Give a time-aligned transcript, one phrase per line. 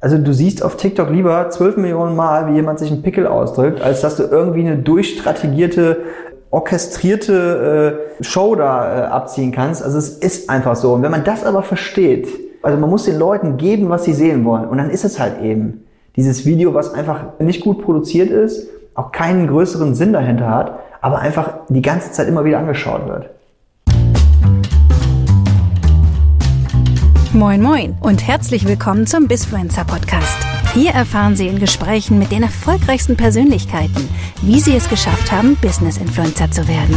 [0.00, 3.80] Also du siehst auf TikTok lieber 12 Millionen Mal, wie jemand sich einen Pickel ausdrückt,
[3.80, 6.02] als dass du irgendwie eine durchstrategierte,
[6.50, 9.82] orchestrierte äh, Show da äh, abziehen kannst.
[9.82, 10.92] Also es ist einfach so.
[10.92, 12.28] Und wenn man das aber versteht,
[12.62, 14.68] also man muss den Leuten geben, was sie sehen wollen.
[14.68, 15.84] Und dann ist es halt eben
[16.14, 21.18] dieses Video, was einfach nicht gut produziert ist, auch keinen größeren Sinn dahinter hat, aber
[21.18, 23.30] einfach die ganze Zeit immer wieder angeschaut wird.
[27.34, 30.38] Moin Moin und herzlich willkommen zum Bisfluencer Podcast.
[30.72, 34.08] Hier erfahren Sie in Gesprächen mit den erfolgreichsten Persönlichkeiten,
[34.40, 36.96] wie sie es geschafft haben, Business Influencer zu werden.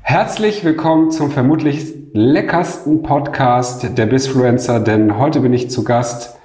[0.00, 6.38] Herzlich willkommen zum vermutlich leckersten Podcast der Bisfluencer, denn heute bin ich zu Gast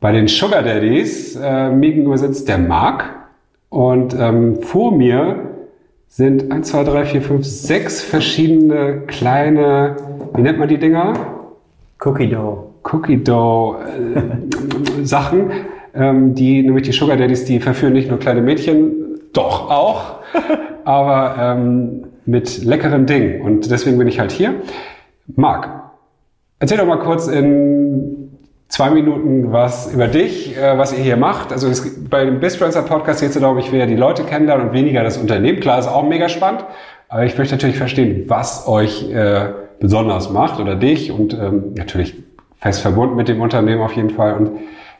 [0.00, 1.36] bei den Sugar Daddies.
[1.36, 3.04] Äh, mir gegenüber sitzt der Marc
[3.68, 5.51] und ähm, vor mir
[6.12, 9.96] sind 1, 2, 3, 4, 5, 6 verschiedene kleine,
[10.34, 11.14] wie nennt man die Dinger?
[12.04, 12.74] Cookie Dough.
[12.82, 15.50] Cookie Dough äh, Sachen,
[15.94, 18.92] ähm, die nämlich die Sugar Daddies, die verführen nicht nur kleine Mädchen,
[19.32, 20.16] doch auch,
[20.84, 23.40] aber ähm, mit leckeren Dingen.
[23.40, 24.56] Und deswegen bin ich halt hier.
[25.34, 25.70] Marc,
[26.58, 27.81] erzähl doch mal kurz in
[28.72, 31.52] zwei Minuten was über dich, äh, was ihr hier macht.
[31.52, 34.72] Also es, bei dem Bisfluencer Podcast geht es glaube ich, wer die Leute kennenlernen und
[34.72, 35.60] weniger das Unternehmen.
[35.60, 36.64] Klar, ist auch mega spannend.
[37.10, 42.14] Aber ich möchte natürlich verstehen, was euch äh, besonders macht oder dich und ähm, natürlich
[42.60, 44.34] fest verbunden mit dem Unternehmen auf jeden Fall.
[44.38, 44.52] Und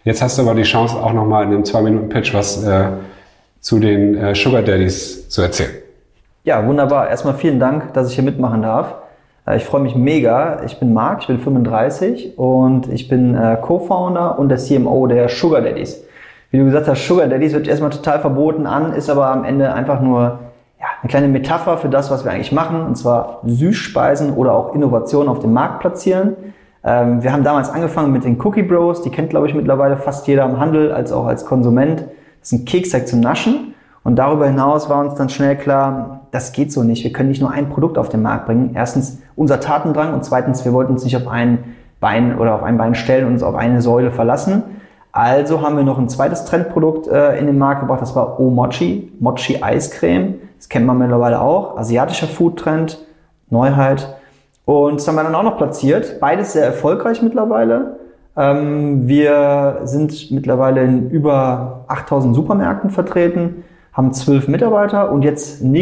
[0.05, 2.89] jetzt hast du aber die Chance, auch nochmal in einem Zwei-Minuten-Pitch was äh,
[3.61, 5.71] zu den äh, Sugar Daddies zu erzählen.
[6.45, 7.09] Ja, wunderbar.
[7.09, 8.97] Erstmal vielen Dank, dass ich hier mitmachen darf.
[9.47, 10.63] Äh, ich freue mich mega.
[10.65, 15.29] Ich bin Marc, ich bin 35 und ich bin äh, Co-Founder und der CMO der
[15.29, 16.05] Sugar Daddies.
[16.51, 19.73] Wie du gesagt hast, Sugar Daddies hört erstmal total verboten an, ist aber am Ende
[19.73, 20.41] einfach nur
[20.79, 24.75] ja, eine kleine Metapher für das, was wir eigentlich machen, und zwar Süßspeisen oder auch
[24.75, 26.37] Innovationen auf dem Markt platzieren.
[26.85, 30.27] Ähm, wir haben damals angefangen mit den Cookie Bros, die kennt, glaube ich, mittlerweile fast
[30.27, 32.01] jeder im Handel als auch als Konsument.
[32.41, 33.75] Das ist ein Keksteig zum Naschen.
[34.05, 37.05] Und darüber hinaus war uns dann schnell klar, das geht so nicht.
[37.05, 38.73] Wir können nicht nur ein Produkt auf den Markt bringen.
[38.75, 41.59] Erstens unser Tatendrang und zweitens, wir wollten uns nicht auf ein
[42.01, 44.63] Bein oder auf ein Bein stellen und uns auf eine Säule verlassen.
[45.13, 49.13] Also haben wir noch ein zweites Trendprodukt äh, in den Markt gebracht, das war O-Mochi,
[49.21, 50.37] Mochi Eiscreme.
[50.57, 51.77] Das kennt man mittlerweile auch.
[51.77, 53.05] Asiatischer Foodtrend,
[53.51, 54.17] Neuheit.
[54.65, 56.19] Und das haben wir dann auch noch platziert.
[56.19, 57.99] Beides sehr erfolgreich mittlerweile.
[58.39, 65.73] Ähm, wir sind mittlerweile in über 8000 Supermärkten vertreten haben zwölf Mitarbeiter und jetzt ein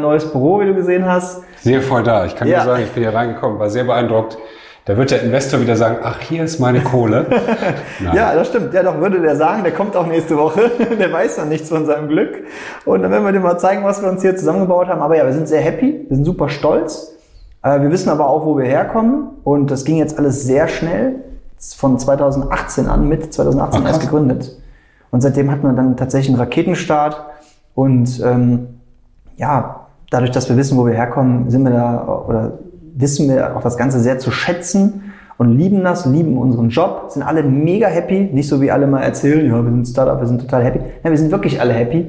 [0.00, 1.42] neues Büro, wie du gesehen hast.
[1.62, 2.26] Sehr voll da.
[2.26, 2.58] Ich kann ja.
[2.58, 4.36] nur sagen, ich bin hier reingekommen, war sehr beeindruckt.
[4.86, 7.24] Da wird der Investor wieder sagen, ach, hier ist meine Kohle.
[8.14, 8.74] ja, das stimmt.
[8.74, 10.70] Ja, doch würde der sagen, der kommt auch nächste Woche.
[10.98, 12.44] der weiß noch nichts von seinem Glück.
[12.84, 15.00] Und dann werden wir dir mal zeigen, was wir uns hier zusammengebaut haben.
[15.00, 17.14] Aber ja, wir sind sehr happy, wir sind super stolz.
[17.62, 19.28] Äh, wir wissen aber auch, wo wir herkommen.
[19.42, 21.14] Und das ging jetzt alles sehr schnell.
[21.78, 24.54] Von 2018 an, mit 2018 ach, erst gegründet.
[25.10, 27.24] Und seitdem hatten wir dann tatsächlich einen Raketenstart
[27.74, 28.66] und ähm,
[29.36, 32.52] ja, dadurch, dass wir wissen, wo wir herkommen, sind wir da oder
[32.96, 37.22] wissen wir auch das Ganze sehr zu schätzen und lieben das, lieben unseren Job, sind
[37.22, 38.30] alle mega happy.
[38.32, 40.78] Nicht so wie alle mal erzählen, ja, wir sind Startup, wir sind total happy.
[40.78, 42.06] Nein, wir sind wirklich alle happy.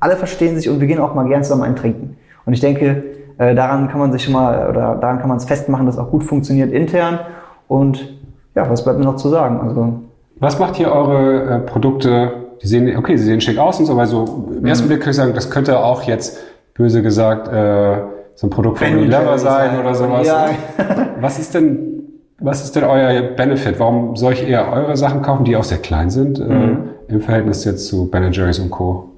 [0.00, 2.16] Alle verstehen sich und wir gehen auch mal gern zusammen eintrinken.
[2.46, 3.02] Und ich denke,
[3.38, 6.10] äh, daran kann man sich schon mal oder daran kann man es festmachen, dass auch
[6.10, 7.18] gut funktioniert intern.
[7.66, 8.16] Und
[8.54, 9.60] ja, was bleibt mir noch zu sagen?
[9.60, 10.00] Also
[10.38, 13.96] was macht hier eure äh, Produkte die sehen, okay, sie sehen schick aus und so,
[13.96, 14.88] weil so im ersten mhm.
[14.88, 16.38] Blick kann ich sagen, das könnte auch jetzt,
[16.74, 17.98] böse gesagt, äh,
[18.34, 20.26] so ein Produkt von Unilever sein oder sowas.
[20.26, 20.50] Ja.
[21.20, 22.04] Was ist denn,
[22.38, 23.80] was ist denn euer Benefit?
[23.80, 26.78] Warum soll ich eher eure Sachen kaufen, die auch sehr klein sind, äh, mhm.
[27.08, 29.08] äh, im Verhältnis jetzt zu Ben Jerry's und Co.?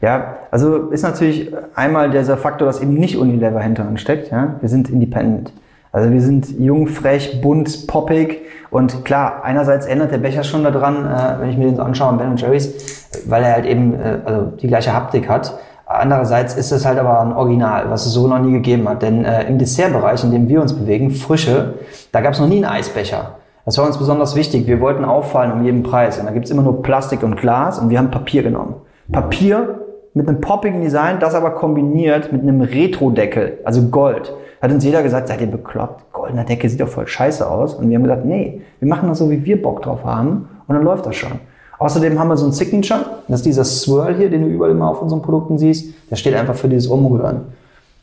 [0.00, 4.30] Ja, also ist natürlich einmal dieser Faktor, dass eben nicht Unilever hinter uns steckt.
[4.30, 4.54] Ja?
[4.60, 5.52] Wir sind independent.
[5.90, 11.06] Also wir sind jung, frech, bunt, poppig und klar, einerseits ändert der Becher schon daran,
[11.06, 14.42] äh, wenn ich mir den so anschaue, Ben Jerry's, weil er halt eben äh, also
[14.60, 15.58] die gleiche Haptik hat.
[15.86, 19.00] Andererseits ist es halt aber ein Original, was es so noch nie gegeben hat.
[19.00, 21.74] Denn äh, im Dessertbereich, in dem wir uns bewegen, Frische,
[22.12, 23.36] da gab es noch nie einen Eisbecher.
[23.64, 24.66] Das war uns besonders wichtig.
[24.66, 26.18] Wir wollten auffallen um jeden Preis.
[26.18, 28.74] Und da gibt's immer nur Plastik und Glas und wir haben Papier genommen.
[29.10, 29.80] Papier
[30.18, 34.34] mit einem poppigen Design, das aber kombiniert mit einem Retro-Deckel, also Gold.
[34.60, 36.12] Hat uns jeder gesagt, seid ihr bekloppt?
[36.12, 37.74] Goldener Deckel sieht doch voll scheiße aus.
[37.74, 40.48] Und wir haben gesagt, nee, wir machen das so, wie wir Bock drauf haben.
[40.66, 41.30] Und dann läuft das schon.
[41.78, 43.04] Außerdem haben wir so ein Signature.
[43.28, 45.94] Das ist dieser Swirl hier, den du überall immer auf unseren Produkten siehst.
[46.10, 47.42] Der steht einfach für dieses Umrühren.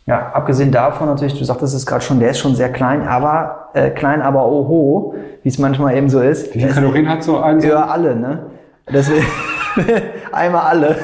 [0.05, 3.69] Ja, abgesehen davon natürlich, du sagtest es gerade schon, der ist schon sehr klein, aber
[3.73, 6.53] äh, klein, aber oho, wie es manchmal eben so ist.
[6.55, 7.59] Wie viele Kalorien hat so ein?
[7.59, 8.43] Ja, alle, ne?
[8.93, 9.25] Deswegen,
[10.31, 10.95] Einmal alle.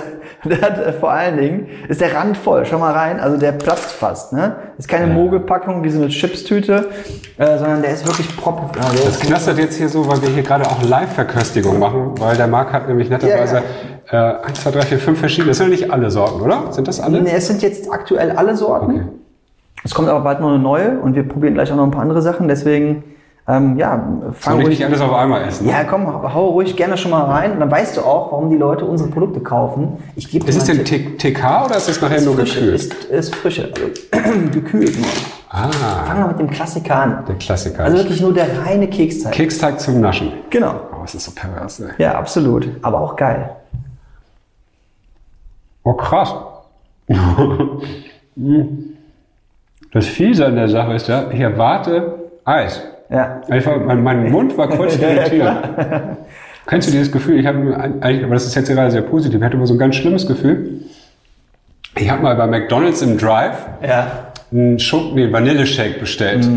[0.50, 3.52] Der hat äh, vor allen Dingen, ist der Rand voll, schau mal rein, also der
[3.52, 4.34] platzt fast.
[4.34, 4.56] Ne?
[4.78, 6.90] Ist keine Mogelpackung wie so eine Chipstüte,
[7.38, 8.76] äh, sondern der ist wirklich prop.
[8.76, 12.20] Ja, der Das ist knistert jetzt hier so, weil wir hier gerade auch Live-Verköstigung machen,
[12.20, 13.62] weil der Marc hat nämlich netterweise
[14.10, 16.72] äh, 1, 2, 3, 4, 5 verschiedene, das sind ja nicht alle Sorten, oder?
[16.72, 17.22] Sind das alle?
[17.22, 18.92] Nee, es sind jetzt aktuell alle Sorten.
[18.92, 19.04] Okay.
[19.84, 22.02] Es kommt aber bald noch eine neue und wir probieren gleich auch noch ein paar
[22.02, 22.48] andere Sachen.
[22.48, 23.04] Deswegen,
[23.48, 24.04] ähm, ja,
[24.34, 24.80] fang ich ruhig.
[24.80, 25.66] nicht alles auf einmal essen?
[25.66, 25.72] Ne?
[25.72, 27.60] Ja, komm, hau ruhig gerne schon mal rein.
[27.60, 29.98] Dann weißt du auch, warum die Leute unsere Produkte kaufen.
[30.16, 32.76] Ich gebe Ist es denn TK oder ist es nachher nur frische, gekühlt?
[32.76, 35.08] ist, ist frische, also, gekühlt nur.
[35.50, 35.70] Ah,
[36.06, 37.26] Fangen wir mit dem Klassiker an.
[37.28, 37.84] der Klassiker.
[37.84, 39.34] Also wirklich nur der reine Keksteig.
[39.34, 40.32] Keksteig zum Naschen.
[40.50, 40.76] Genau.
[40.94, 41.90] Oh, es ist so pervers, ey.
[41.98, 42.70] Ja, absolut.
[42.84, 43.50] Aber auch geil.
[45.84, 46.34] Oh, krass.
[49.94, 52.82] das Fiese an der Sache ist ja, ich erwarte Eis.
[53.12, 53.42] Ja.
[53.54, 55.52] Ich war, mein, mein Mund war kurz irritiert.
[56.66, 57.40] Kennst du dieses Gefühl?
[57.40, 59.38] Ich habe eigentlich, aber das ist jetzt gerade sehr positiv.
[59.40, 60.82] Ich hatte immer so ein ganz schlimmes Gefühl.
[61.98, 64.32] Ich habe mal bei McDonald's im Drive Ja.
[64.52, 66.48] einen Schoko, nee, Vanilleshake bestellt.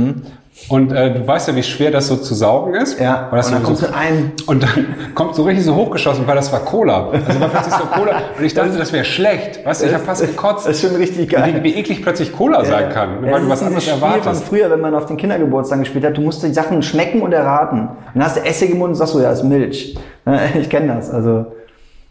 [0.69, 3.01] Und äh, du weißt ja, wie schwer das so zu saugen ist.
[3.01, 3.29] Ja.
[3.31, 6.37] Und dann so, kommst du in einen- und dann kommt so richtig so hochgeschossen, weil
[6.37, 7.09] das war Cola.
[7.11, 8.13] Also war plötzlich so Cola.
[8.39, 9.67] Und ich dachte, das wäre schlecht.
[9.67, 10.67] Weißt du, ich habe fast gekotzt.
[10.69, 11.55] Das ist schon richtig geil.
[11.57, 14.45] Wie, wie eklig plötzlich Cola sein kann, Ja, weil du was anderes Spiel von erwartest.
[14.45, 16.17] früher, wenn man auf den Kindergeburtstag gespielt hat.
[16.17, 17.89] Du musst die Sachen schmecken und erraten.
[18.15, 19.99] Dann hast du Essig im Mund und sagst so, ja, ist Milch.
[20.55, 21.11] Ich kenne das.
[21.11, 21.47] Also,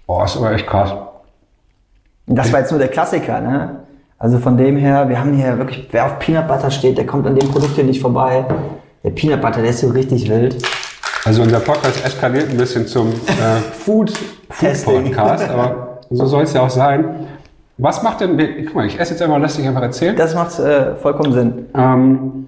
[0.06, 0.92] Boah, ist aber echt krass.
[2.28, 3.82] das war jetzt nur der Klassiker, ne?
[4.24, 7.28] Also von dem her, wir haben hier wirklich, wer auf Peanut Butter steht, der kommt
[7.28, 8.46] an dem Produkt hier nicht vorbei.
[9.04, 10.66] Der Peanut Butter, der ist so richtig wild.
[11.25, 14.14] Also unser Podcast eskaliert ein bisschen zum äh, Food,
[14.50, 15.04] Food.
[15.04, 17.04] Podcast, aber so soll es ja auch sein.
[17.78, 20.16] Was macht denn, guck mal, ich esse jetzt einmal, lass dich einfach erzählen.
[20.16, 21.66] Das macht äh, vollkommen Sinn.
[21.75, 22.46] Ähm,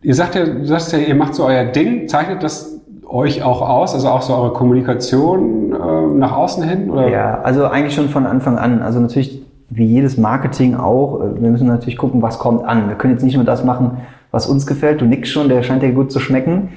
[0.00, 3.60] ihr sagt ja, du sagst ja, ihr macht so euer Ding, zeichnet das euch auch
[3.60, 6.90] aus, also auch so eure Kommunikation äh, nach außen hin?
[6.90, 7.08] Oder?
[7.08, 8.80] Ja, also eigentlich schon von Anfang an.
[8.80, 9.41] Also natürlich,
[9.74, 12.88] wie jedes Marketing auch, äh, wir müssen natürlich gucken, was kommt an.
[12.88, 13.98] Wir können jetzt nicht nur das machen,
[14.30, 15.00] was uns gefällt.
[15.00, 16.70] Du nix schon, der scheint dir gut zu schmecken.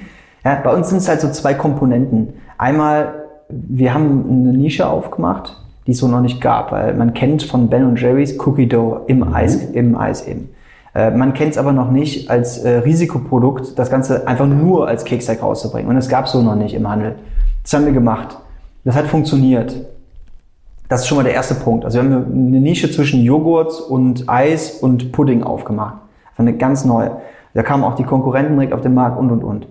[0.44, 2.34] Ja, bei uns sind es halt so zwei Komponenten.
[2.58, 3.14] Einmal,
[3.48, 7.68] wir haben eine Nische aufgemacht, die es so noch nicht gab, weil man kennt von
[7.68, 10.50] Ben Jerry's Cookie Dough im Eis, im Eis eben.
[10.94, 15.04] Äh, Man kennt es aber noch nicht als äh, Risikoprodukt, das Ganze einfach nur als
[15.04, 15.90] Keksteig rauszubringen.
[15.90, 17.16] Und es gab so noch nicht im Handel.
[17.62, 18.38] Das haben wir gemacht.
[18.84, 19.74] Das hat funktioniert.
[20.88, 21.84] Das ist schon mal der erste Punkt.
[21.84, 25.96] Also wir haben eine Nische zwischen Joghurt und Eis und Pudding aufgemacht.
[26.32, 27.10] Also eine ganz neue.
[27.54, 29.66] Da kamen auch die Konkurrenten direkt auf den Markt und und und.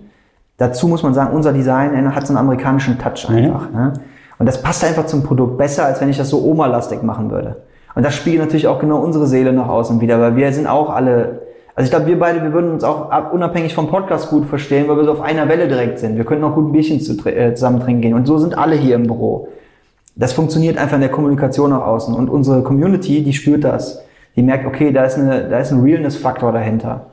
[0.58, 3.70] Dazu muss man sagen, unser Design hat so einen amerikanischen Touch einfach.
[3.70, 3.92] Ne?
[4.38, 7.56] Und das passt einfach zum Produkt besser, als wenn ich das so Oma-lastig machen würde.
[7.94, 10.90] Und das spiegelt natürlich auch genau unsere Seele nach außen wieder, weil wir sind auch
[10.90, 11.42] alle,
[11.74, 14.88] also ich glaube, wir beide, wir würden uns auch ab- unabhängig vom Podcast gut verstehen,
[14.88, 16.16] weil wir so auf einer Welle direkt sind.
[16.16, 18.14] Wir könnten auch gut ein Bierchen zu, äh, zusammen trinken gehen.
[18.14, 19.48] Und so sind alle hier im Büro.
[20.16, 22.14] Das funktioniert einfach in der Kommunikation nach außen.
[22.14, 24.02] Und unsere Community, die spürt das.
[24.34, 27.06] Die merkt, okay, da ist, eine, da ist ein Realness-Faktor dahinter.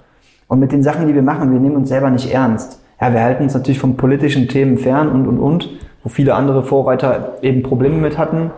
[0.47, 2.79] Und mit den Sachen, die wir machen, wir nehmen uns selber nicht ernst.
[3.01, 5.69] Ja, wir halten uns natürlich von politischen Themen fern und, und, und,
[6.03, 8.51] wo viele andere Vorreiter eben Probleme mit hatten.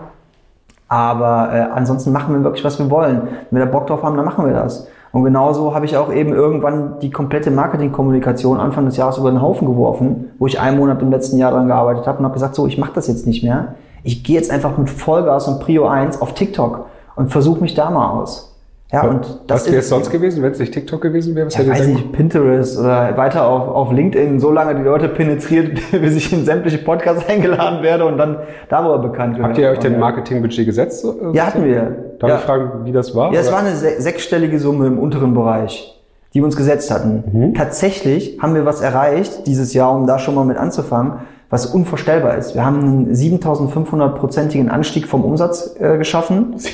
[0.88, 3.22] Aber äh, ansonsten machen wir wirklich, was wir wollen.
[3.50, 4.88] Wenn wir da Bock drauf haben, dann machen wir das.
[5.12, 9.42] Und genauso habe ich auch eben irgendwann die komplette Marketingkommunikation Anfang des Jahres über den
[9.42, 12.54] Haufen geworfen, wo ich einen Monat im letzten Jahr dran gearbeitet habe und habe gesagt,
[12.54, 13.76] so, ich mache das jetzt nicht mehr.
[14.06, 16.86] Ich gehe jetzt einfach mit Vollgas und Prio 1 auf TikTok
[17.16, 18.52] und versuche mich da mal aus.
[18.92, 21.48] Ja, und das Was wäre es sonst gewesen, wenn es nicht TikTok gewesen wäre?
[21.48, 24.84] Was ja, hättet ihr weiß nicht, Pinterest oder weiter auf, auf LinkedIn so lange die
[24.84, 28.38] Leute penetriert, bis ich in sämtliche Podcasts eingeladen werde und dann
[28.70, 29.50] darüber bekannt werde.
[29.50, 30.00] Habt ihr euch denn.
[30.00, 31.02] Marketingbudget gesetzt?
[31.02, 31.96] so- äh, Ja, hatten wir.
[32.20, 32.36] Darf ja.
[32.38, 33.34] ich fragen, wie das war?
[33.34, 36.00] Ja, es war eine se sechsstellige Summe im unteren Bereich,
[36.36, 37.24] die wir uns gesetzt hatten.
[37.34, 37.54] Mhm.
[37.56, 41.14] Tatsächlich haben wir was erreicht dieses Jahr, um da schon mal mit anzufangen,
[41.50, 42.56] was unvorstellbar ist.
[42.56, 46.56] Wir haben einen 7500-prozentigen Anstieg vom Umsatz äh, geschaffen.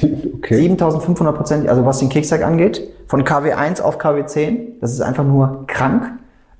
[0.41, 0.55] Okay.
[0.55, 4.79] 7500 Prozent, also was den Keksteig angeht, von KW1 auf KW10.
[4.81, 6.13] Das ist einfach nur krank.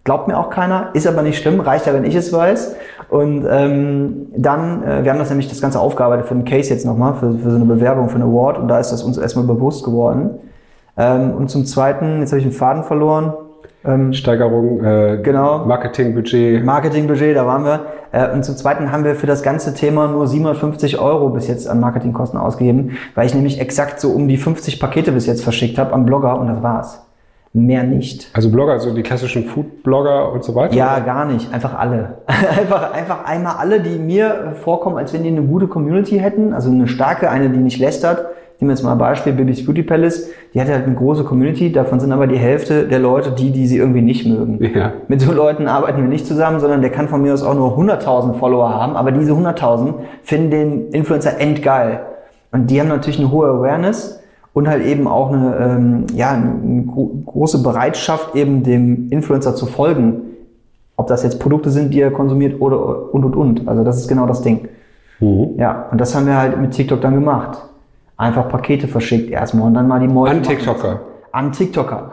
[0.04, 2.76] Glaubt mir auch keiner, ist aber nicht schlimm, reicht ja, wenn ich es weiß.
[3.10, 6.86] Und ähm, dann, äh, wir haben das nämlich das Ganze aufgearbeitet für einen Case jetzt
[6.86, 8.58] nochmal, für, für so eine Bewerbung, für einen Award.
[8.58, 10.40] Und da ist das uns erstmal bewusst geworden.
[10.98, 13.34] Ähm, und zum Zweiten, jetzt habe ich den Faden verloren.
[13.84, 15.66] Ähm, Steigerung, äh, Genau.
[15.66, 16.64] Marketingbudget.
[16.64, 17.80] Marketingbudget, da waren wir.
[18.12, 21.68] Äh, Und zum Zweiten haben wir für das ganze Thema nur 750 Euro bis jetzt
[21.68, 25.78] an Marketingkosten ausgegeben, weil ich nämlich exakt so um die 50 Pakete bis jetzt verschickt
[25.78, 27.02] habe am Blogger und das war's.
[27.54, 28.30] Mehr nicht.
[28.34, 30.74] Also Blogger, also die klassischen Food-Blogger und so weiter?
[30.74, 31.54] Ja, gar nicht.
[31.54, 32.20] Einfach alle.
[32.28, 36.70] einfach, einfach einmal alle, die mir vorkommen, als wenn die eine gute Community hätten, also
[36.72, 38.26] eine starke, eine, die nicht lästert,
[38.62, 41.72] nehmen wir jetzt mal ein Beispiel, Bibis Beauty Palace, die hat halt eine große Community,
[41.72, 44.60] davon sind aber die Hälfte der Leute die, die sie irgendwie nicht mögen.
[44.76, 44.94] Ja.
[45.08, 47.76] Mit so Leuten arbeiten wir nicht zusammen, sondern der kann von mir aus auch nur
[47.76, 52.02] 100.000 Follower haben, aber diese 100.000 finden den Influencer endgeil.
[52.52, 54.22] Und die haben natürlich eine hohe Awareness
[54.54, 59.66] und halt eben auch eine, ähm, ja, eine gro große Bereitschaft, eben dem Influencer zu
[59.66, 60.22] folgen.
[60.98, 63.68] Ob das jetzt Produkte sind, die er konsumiert oder und und und.
[63.68, 64.68] Also das ist genau das Ding.
[65.20, 65.56] Mhm.
[65.58, 67.58] Ja, und das haben wir halt mit TikTok dann gemacht.
[68.18, 70.32] Einfach Pakete verschickt erstmal und dann mal die Mäuse.
[70.32, 71.00] An TikToker.
[71.32, 72.12] An TikToker.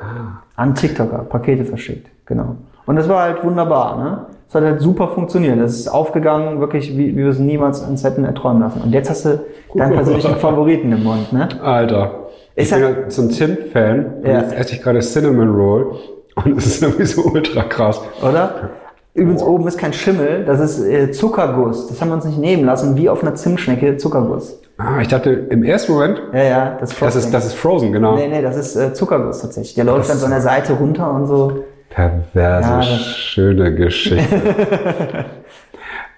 [0.56, 1.18] An TikToker.
[1.28, 2.08] Pakete verschickt.
[2.26, 2.56] Genau.
[2.86, 4.18] Und das war halt wunderbar, ne?
[4.48, 5.58] Es hat halt super funktioniert.
[5.58, 8.80] Es ist aufgegangen, wirklich, wie, wie wir es niemals uns hätten erträumen lassen.
[8.80, 9.40] Und jetzt hast du
[9.74, 11.48] deinen persönlichen Favoriten im Mund, ne?
[11.62, 12.12] Alter.
[12.56, 14.06] Ich Ist bin er- ja so ein Tim-Fan.
[14.22, 14.40] und Ja.
[14.40, 15.96] Jetzt esse ich gerade Cinnamon Roll.
[16.36, 18.00] Und es ist irgendwie so ultra krass.
[18.22, 18.70] Oder?
[19.12, 21.88] Übrigens oben ist kein Schimmel, das ist äh, Zuckerguss.
[21.88, 24.58] Das haben wir uns nicht nehmen lassen, wie auf einer Zimtschnecke Zuckerguss.
[24.78, 28.14] Ah, ich dachte im ersten Moment, Ja, ja, das, das ist, das ist Frozen, genau.
[28.14, 29.74] Nee, nee, das ist äh, Zuckerguss tatsächlich.
[29.74, 31.64] Der läuft dann so an der Seite runter und so.
[31.90, 34.36] Perverse, Ja, schöne Geschichte.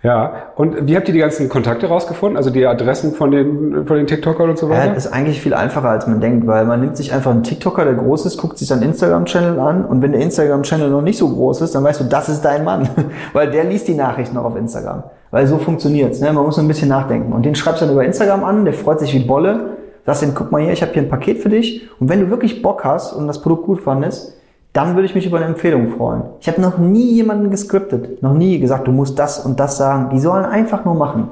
[0.03, 2.37] ja, und wie habt ihr die ganzen Kontakte rausgefunden?
[2.37, 4.95] Also die Adressen von den, von den TikTokern und so Ja, weiter?
[4.95, 7.85] das ist eigentlich viel einfacher, als man denkt, weil man nimmt sich einfach einen TikToker,
[7.85, 11.29] der groß ist, guckt sich seinen Instagram-Channel an und wenn der Instagram-Channel noch nicht so
[11.31, 12.89] groß ist, dann weißt du, das ist dein Mann,
[13.33, 15.05] weil der liest die Nachrichten noch auf Instagram.
[15.31, 16.21] Weil so funktioniert's.
[16.21, 16.33] Ne?
[16.33, 17.33] Man muss ein bisschen nachdenken.
[17.33, 20.35] Und den schreibst du dann über Instagram an, der freut sich wie Bolle, sagst ihm,
[20.35, 22.85] guck mal hier, ich habe hier ein Paket für dich und wenn du wirklich Bock
[22.85, 24.37] hast und das Produkt gut fandest,
[24.73, 26.23] dann würde ich mich über eine Empfehlung freuen.
[26.41, 30.11] Ich habe noch nie jemanden gescriptet, noch nie gesagt, du musst das und das sagen.
[30.11, 31.31] Die sollen einfach nur machen.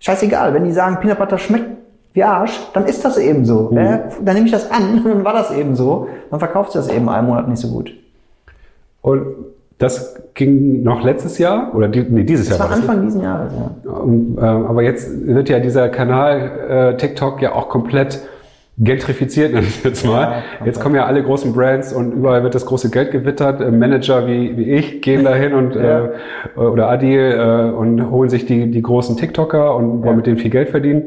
[0.00, 1.66] Scheißegal, wenn die sagen, Peanut Butter schmeckt
[2.12, 3.70] wie Arsch, dann ist das eben so.
[3.74, 6.08] Äh, dann nehme ich das an, dann war das eben so.
[6.30, 7.92] Dann verkauft sich das eben einen Monat nicht so gut.
[9.00, 9.26] Und
[9.78, 11.74] das ging noch letztes Jahr?
[11.74, 12.88] Oder die, nee, dieses Das Jahr war war das.
[12.88, 13.90] Anfang diesen Jahres, ja.
[13.90, 18.20] Und, ähm, aber jetzt wird ja dieser Kanal äh, TikTok ja auch komplett
[18.78, 20.24] gentrifiziert, nenne ich jetzt mal.
[20.26, 20.66] komplett.
[20.66, 23.60] jetzt kommen ja alle großen Brands und überall wird das große Geld gewittert.
[23.60, 26.06] Äh, Manager wie, wie ich gehen dahin und Ja.
[26.56, 30.12] äh, oder Adil äh, und holen sich die, die großen TikToker und wollen Ja.
[30.16, 31.02] mit denen viel Geld verdienen.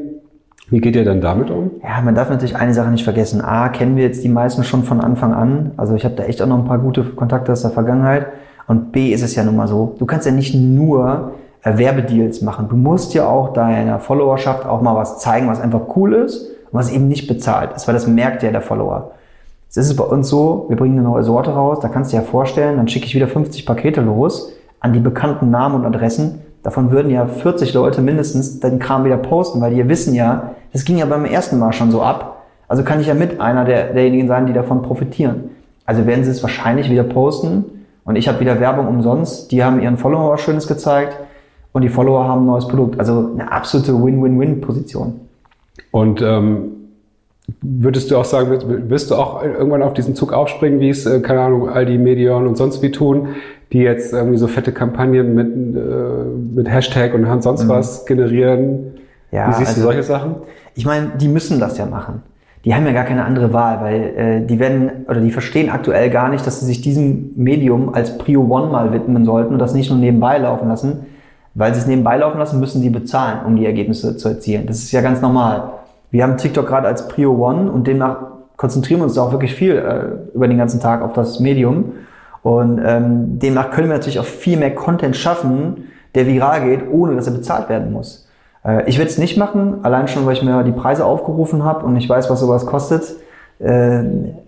[0.70, 1.70] Wie geht ihr dann damit um?
[1.82, 3.40] Ja, man darf natürlich eine Sache nicht vergessen.
[3.40, 5.70] A, kennen wir jetzt die meisten schon von Anfang an.
[5.78, 8.26] Also ich habe da echt auch noch ein paar gute Kontakte aus der Vergangenheit.
[8.68, 11.32] Und B ist es ja nun mal so, du kannst ja nicht nur
[11.62, 12.68] äh, Werbedeals machen.
[12.68, 16.78] Du musst ja auch deiner Followerschaft auch mal was zeigen, was einfach cool ist und
[16.78, 19.12] was eben nicht bezahlt ist, weil das merkt ja der Follower.
[19.64, 22.16] Jetzt ist es bei uns so, wir bringen eine neue Sorte raus, da kannst du
[22.16, 25.86] dir ja vorstellen, dann schicke ich wieder 50 Pakete los an die bekannten Namen und
[25.86, 26.40] Adressen.
[26.62, 30.84] Davon würden ja 40 Leute mindestens den Kram wieder posten, weil die wissen ja, das
[30.84, 32.42] ging ja beim ersten Mal schon so ab.
[32.68, 35.50] Also kann ich ja mit einer der, derjenigen sein, die davon profitieren.
[35.86, 37.64] Also werden sie es wahrscheinlich wieder posten
[38.08, 39.52] und ich habe wieder Werbung umsonst.
[39.52, 41.16] Die haben ihren Follower was Schönes gezeigt
[41.72, 42.98] und die Follower haben ein neues Produkt.
[42.98, 45.20] Also eine absolute Win-Win-Win-Position.
[45.92, 46.72] Und ähm,
[47.62, 51.20] würdest du auch sagen, wirst- du auch irgendwann auf diesen Zug aufspringen, wie es, äh,
[51.20, 53.28] keine Ahnung, Aldi, Medion und sonst wie tun,
[53.72, 56.24] die jetzt irgendwie so fette Kampagnen mit, äh,
[56.56, 58.70] mit Hashtag und sonst was generieren?
[58.70, 58.90] Mhm.
[59.30, 60.36] Ja, wie siehst du also- solche Sachen?
[60.74, 62.22] Ich meine, die müssen das ja machen.
[62.64, 66.10] Die haben ja gar keine andere Wahl, weil äh, die werden oder die verstehen aktuell
[66.10, 69.74] gar nicht, dass sie sich diesem Medium als Prio One mal widmen sollten und das
[69.74, 71.06] nicht nur nebenbei laufen lassen.
[71.54, 74.66] Weil sie es nebenbei laufen lassen, müssen sie bezahlen, um die Ergebnisse zu erzielen.
[74.66, 75.72] Das ist ja ganz normal.
[76.10, 78.18] Wir haben TikTok gerade als Prio One und demnach
[78.56, 81.92] konzentrieren wir uns auch wirklich viel äh, über den ganzen Tag auf das Medium.
[82.42, 87.16] Und ähm, demnach können wir natürlich auch viel mehr Content schaffen, der viral geht, ohne
[87.16, 88.27] dass er bezahlt werden muss.
[88.68, 91.86] Äh, ich werde es nicht machen, allein schon, weil ich mir die Preise aufgerufen habe
[91.86, 93.16] und ich weiß, was sowas kostet.
[93.60, 94.02] Äh,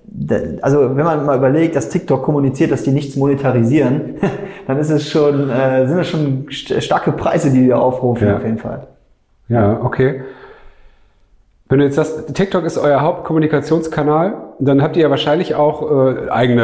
[0.04, 4.16] d- also wenn man mal überlegt, dass TikTok kommuniziert, dass die nichts monetarisieren,
[4.66, 8.36] dann ist es schon, äh, sind es schon st starke Preise, die wir aufrufen Ja.
[8.36, 8.86] auf jeden Fall.
[9.48, 10.22] Ja, okay.
[11.68, 16.28] Wenn du jetzt sagst, TikTok ist euer Hauptkommunikationskanal, dann habt ihr ja wahrscheinlich auch äh,
[16.28, 16.62] eigene,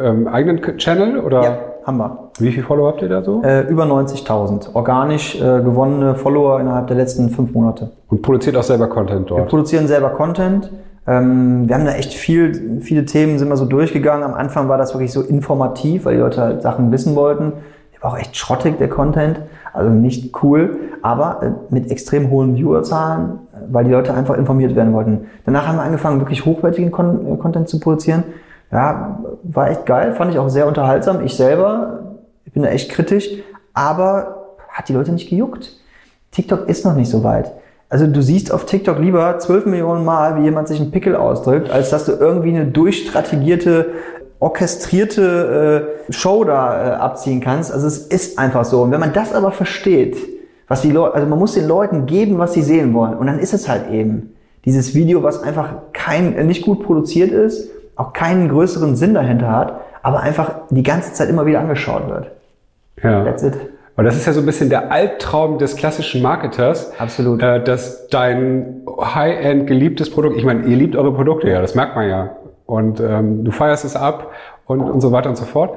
[0.00, 1.58] äh, ähm, eigenen Channel oder Ja,
[1.96, 2.30] wir.
[2.38, 3.42] wie viel Follower habt ihr da so?
[3.42, 7.90] Äh, über 90.000 organisch äh, gewonnene Follower innerhalb der letzten fünf Monate.
[8.08, 9.48] Und produziert auch selber Content Wir dort.
[9.48, 10.70] produzieren selber Content.
[11.06, 14.22] Ähm, wir haben da echt viel, viele Themen sind wir so durchgegangen.
[14.24, 17.52] Am Anfang war das wirklich so informativ, weil die Leute halt Sachen wissen wollten.
[17.94, 19.40] Der war auch echt schrottig, der Content.
[19.72, 24.74] Also nicht cool, aber äh, mit extrem hohen Viewerzahlen, äh, weil die Leute einfach informiert
[24.76, 25.26] werden wollten.
[25.46, 28.24] Danach haben wir angefangen, wirklich hochwertigen äh, Content zu produzieren.
[28.70, 31.24] Ja, war echt geil, fand ich auch sehr unterhaltsam.
[31.24, 33.28] Ich selber, ich bin da echt kritisch,
[33.72, 35.76] aber hat die Leute nicht gejuckt.
[36.30, 37.52] TikTok ist noch nicht so weit.
[37.88, 41.70] Also du siehst auf TikTok lieber 12 Millionen Mal, wie jemand sich einen Pickel ausdrückt,
[41.70, 43.86] als dass du irgendwie eine durchstrategierte,
[44.40, 47.72] orchestrierte äh, Show da äh, abziehen kannst.
[47.72, 48.82] Also es ist einfach so.
[48.82, 50.18] Und wenn man das aber versteht,
[50.68, 53.16] was die Leute, also man muss den Leuten geben, was sie sehen wollen.
[53.16, 54.34] Und dann ist es halt eben
[54.66, 59.80] Dieses Video, was einfach kein, nicht gut produziert ist, auch keinen größeren Sinn dahinter hat,
[60.02, 62.30] aber einfach die ganze Zeit immer wieder angeschaut wird.
[63.02, 63.24] Ja.
[63.24, 63.54] That's it.
[63.96, 66.92] Und das ist ja so ein bisschen der Albtraum des klassischen Marketers.
[66.98, 67.42] Absolut.
[67.42, 71.96] Äh, dass dein High-End geliebtes Produkt, ich meine, ihr liebt eure Produkte ja, das merkt
[71.96, 72.30] man ja.
[72.64, 74.30] Und ähm, du feierst es ab
[74.66, 75.76] und, und so weiter und so fort.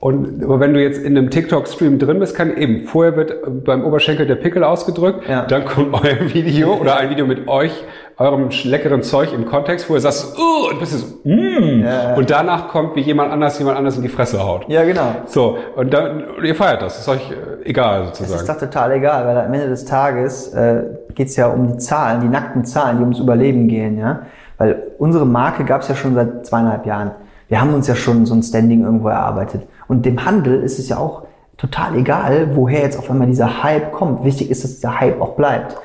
[0.00, 3.84] Und aber wenn du jetzt in einem TikTok-Stream drin bist, kann eben, vorher wird beim
[3.84, 5.44] Oberschenkel der Pickel ausgedrückt, Ja.
[5.44, 7.84] dann kommt euer Video oder ein Video mit euch,
[8.16, 11.82] eurem leckeren Zeug im Kontext, wo ihr sagst, uh, und bist du so, mm.
[11.84, 12.14] Ja.
[12.14, 14.64] Und danach kommt, wie jemand anders jemand anders in die Fresse haut.
[14.68, 15.16] Ja, genau.
[15.26, 18.40] So, und dann, ihr feiert das, ist euch äh, egal Das sozusagen.
[18.40, 20.82] ist doch total egal, weil am Ende des Tages äh,
[21.14, 24.20] geht es ja um die Zahlen, die nackten Zahlen, die ums Überleben gehen, ja.
[24.56, 27.10] Weil unsere Marke gab es ja schon seit zweieinhalb Jahren.
[27.48, 29.62] Wir haben uns ja schon so ein Standing irgendwo erarbeitet.
[29.90, 31.22] Und dem Handel ist es ja auch
[31.56, 34.22] total egal, woher jetzt auf einmal dieser Hype kommt.
[34.22, 35.76] Wichtig ist, dass dieser Hype auch bleibt.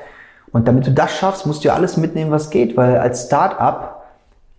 [0.52, 4.04] Und damit du das schaffst, musst du ja alles mitnehmen, was geht, weil als Start-up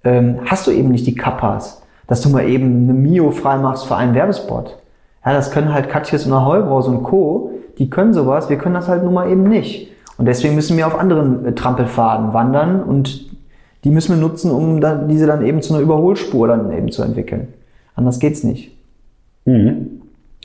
[0.03, 3.95] ähm, hast du eben nicht die Kappas, dass du mal eben eine Mio freimachst für
[3.95, 4.77] einen Werbespot.
[5.25, 8.89] Ja, das können halt Katjes und Heubrause und Co., die können sowas, wir können das
[8.89, 9.93] halt nun mal eben nicht.
[10.17, 13.31] Und deswegen müssen wir auf anderen äh, Trampelfaden wandern und
[13.85, 17.01] die müssen wir nutzen, um dann, diese dann eben zu einer Überholspur dann eben zu
[17.01, 17.53] entwickeln.
[17.95, 18.76] Anders geht's nicht.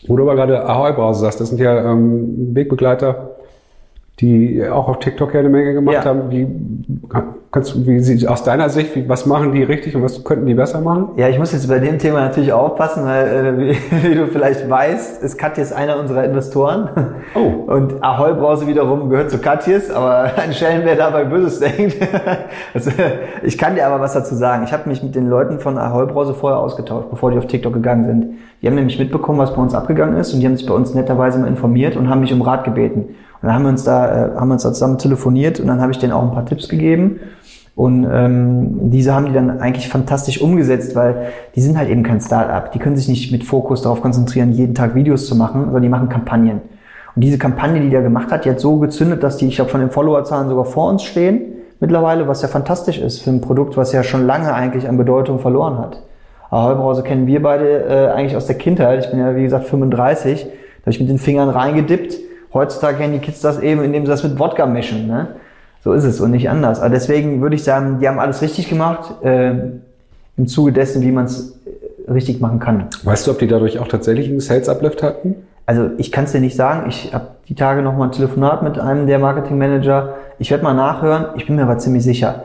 [0.06, 3.36] Wo du aber gerade Ahoi-Brause sagst, das sind ja ähm, Wegbegleiter,
[4.20, 6.04] die auch auf TikTok ja eine Menge gemacht Ja.
[6.04, 6.30] haben.
[6.30, 6.46] Wie,
[7.50, 10.46] kannst du, wie sie, aus deiner Sicht, wie, was machen die richtig und was könnten
[10.46, 11.08] die besser machen?
[11.16, 13.76] Ja, ich muss jetzt bei dem Thema natürlich aufpassen, weil, äh, wie,
[14.10, 16.88] wie du vielleicht weißt, ist Katjes einer unserer Investoren.
[17.34, 17.72] Oh.
[17.72, 21.96] Und Ahoi Brause wiederum gehört zu Katjes, aber ein Schelm, wer dabei Böses denkt.
[22.74, 22.90] also,
[23.42, 24.64] ich kann dir aber was dazu sagen.
[24.64, 27.72] Ich habe mich mit den Leuten von Ahoi Brause vorher ausgetauscht, bevor die auf TikTok
[27.72, 28.26] gegangen sind.
[28.60, 30.94] Die haben nämlich mitbekommen, was bei uns abgegangen ist und die haben sich bei uns
[30.94, 33.16] netterweise mal informiert und haben mich um Rat gebeten.
[33.42, 35.80] Und dann haben wir uns da, äh, haben wir uns da zusammen telefoniert und dann
[35.80, 37.18] habe ich denen auch ein paar Tipps gegeben.
[37.74, 42.20] Und ähm, diese haben die dann eigentlich fantastisch umgesetzt, weil die sind halt eben kein
[42.20, 42.72] Start-up.
[42.72, 45.88] Die können sich nicht mit Fokus darauf konzentrieren, jeden Tag Videos zu machen, sondern die
[45.88, 46.60] machen Kampagnen.
[47.14, 49.70] Und diese Kampagne, die der gemacht hat, die hat so gezündet, dass die, ich glaube,
[49.70, 51.40] von den Followerzahlen sogar vor uns stehen
[51.80, 55.40] mittlerweile, was ja fantastisch ist für ein Produkt, was ja schon lange eigentlich an Bedeutung
[55.40, 56.02] verloren hat.
[56.48, 59.04] Aber Heubrause kennen wir beide äh, eigentlich aus der Kindheit.
[59.04, 60.44] Ich bin ja, wie gesagt, 35.
[60.44, 60.50] Da
[60.82, 62.18] habe ich mit den Fingern reingedippt.
[62.54, 65.06] Heutzutage kennen die Kids das eben, indem sie das mit Wodka mischen.
[65.06, 65.28] Ne?
[65.82, 66.80] So ist es und nicht anders.
[66.80, 69.52] Aber deswegen würde ich sagen, die haben alles richtig gemacht, äh,
[70.36, 71.58] im Zuge dessen, wie man es
[72.08, 72.86] richtig machen kann.
[73.02, 75.36] Weißt du, ob die dadurch auch tatsächlich einen Sales-Uplift hatten?
[75.66, 76.88] Also ich kann es dir nicht sagen.
[76.88, 80.14] Ich habe die Tage noch mal ein Telefonat mit einem der Marketingmanager.
[80.38, 81.26] Ich werde mal nachhören.
[81.36, 82.44] Ich bin mir aber ziemlich sicher.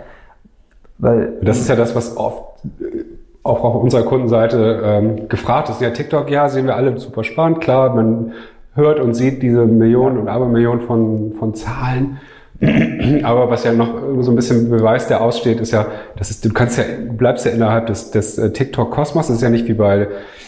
[1.00, 2.43] Weil Das ist ja das, was oft
[2.80, 3.04] äh,
[3.43, 5.82] auch auf unserer Kundenseite ähm, gefragt ist.
[5.82, 7.62] Ja, TikTok, ja, sehen wir alle super spannend.
[7.62, 8.34] Klar, man
[8.78, 12.18] hört und sieht diese Millionen und Abermillionen von, von Zahlen.
[13.24, 15.86] Aber was ja noch so ein bisschen Beweis, der aussteht, ist ja,
[16.16, 19.28] das ist, du kannst ja, du bleibst ja innerhalb des, des äh, TikTok-Kosmos.
[19.28, 20.08] Das ist ja nicht wie bei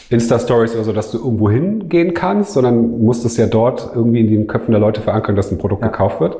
[0.10, 4.28] Insta-Stories oder so, dass du irgendwo hingehen kannst, sondern musst es ja dort irgendwie in
[4.28, 6.38] den Köpfen der Leute verankern, dass ein Produkt gekauft wird.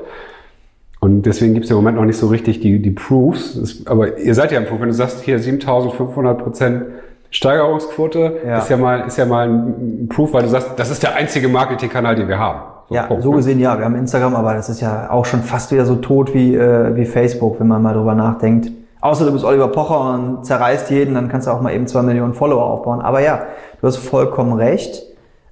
[0.98, 3.54] Und deswegen gibt es im Moment noch nicht so richtig die, die Proofs.
[3.54, 4.80] Es- aber ihr seid ja im Proof.
[4.80, 6.82] Wenn du sagst, hier 7500 Prozent
[7.30, 8.58] Steigerungsquote, Ja.
[8.58, 11.48] ist ja mal, ist ja mal ein Proof, weil du sagst, das ist der einzige
[11.48, 12.60] Marketingkanal, den wir haben.
[12.90, 13.36] Ja, Punkt, so ne?
[13.36, 13.78] gesehen ja.
[13.78, 16.94] Wir haben Instagram, aber das ist ja auch schon fast wieder so tot wie, äh,
[16.96, 18.72] wie Facebook, wenn man mal drüber nachdenkt.
[19.00, 22.02] Außer du bist Oliver Pocher und zerreißt jeden, dann kannst du auch mal eben zwei
[22.02, 23.00] Millionen Follower aufbauen.
[23.00, 23.44] Aber ja,
[23.80, 25.04] du hast vollkommen recht.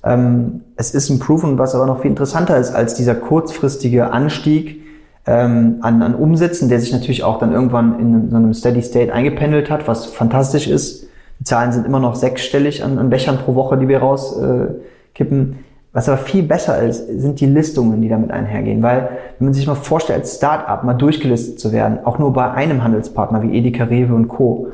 [0.04, 4.10] Ähm, es ist ein Proof und was aber noch viel interessanter ist als dieser kurzfristige
[4.12, 4.82] Anstieg
[5.26, 9.12] ähm, an, an Umsätzen, der sich natürlich auch dann irgendwann in so einem Steady State
[9.12, 11.07] eingependelt hat, was fantastisch ist.
[11.40, 15.52] Die Zahlen sind immer noch sechsstellig an, an Bechern pro Woche, die wir rauskippen.
[15.52, 15.56] Äh.
[15.92, 18.82] Was aber viel besser ist, sind die Listungen, die damit einhergehen.
[18.82, 22.50] Weil, wenn man sich mal vorstellt, als Start-up mal durchgelistet zu werden, auch nur bei
[22.50, 24.68] einem Handelspartner wie Edeka, Rewe und Co.,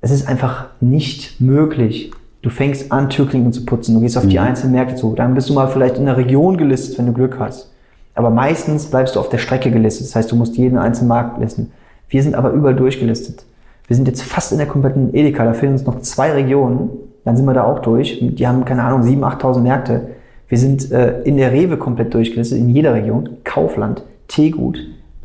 [0.00, 2.12] es ist einfach nicht möglich.
[2.42, 5.48] Du fängst an, Türklingen zu putzen, du gehst auf die einzelnen Märkte zu, dann bist
[5.48, 7.70] du mal vielleicht in der Region gelistet, wenn du Glück hast.
[8.14, 11.38] Aber meistens bleibst du auf der Strecke gelistet, das heißt, du musst jeden einzelnen Markt
[11.40, 11.72] listen.
[12.08, 13.44] Wir sind aber überall durchgelistet.
[13.88, 16.90] Wir sind jetzt fast in der kompletten Edeka, da fehlen uns noch zwei Regionen,
[17.24, 18.18] dann sind wir da auch durch.
[18.20, 20.00] Die haben, keine Ahnung, 7.000, 8.000 Märkte.
[20.48, 23.38] Wir sind äh, in der Rewe komplett durchgelistet, in jeder Region.
[23.44, 24.78] Kaufland, Teegut,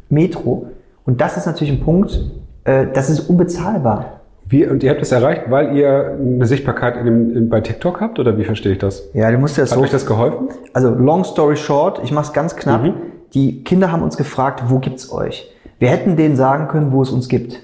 [0.10, 0.68] Metro.
[1.06, 2.20] Und das ist natürlich ein Punkt,
[2.64, 4.22] äh, das ist unbezahlbar.
[4.50, 8.00] Wie, und ihr habt das erreicht, weil ihr eine Sichtbarkeit in dem, in, bei TikTok
[8.00, 9.04] habt, oder wie verstehe ich das?
[9.14, 10.50] Ja, du musst dir das Hat so euch das geholfen?
[10.74, 12.84] Also long story short, ich mache es ganz knapp.
[12.84, 12.94] Mhm.
[13.34, 15.54] Die Kinder haben uns gefragt, wo gibt's euch?
[15.80, 17.60] Wir hätten denen sagen können, wo es uns gibt.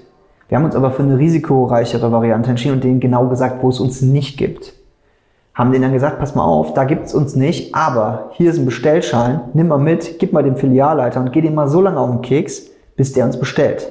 [0.54, 3.80] Wir haben uns aber für eine risikoreichere Variante entschieden und denen genau gesagt, wo es
[3.80, 4.72] uns nicht gibt.
[5.52, 8.64] Haben denen dann gesagt, pass mal auf, da gibt's uns nicht, aber hier ist ein
[8.64, 12.08] Bestellschein, nimm mal mit, gib mal dem Filialleiter und geh dem mal so lange auf
[12.08, 13.88] den Keks, bis der uns bestellt.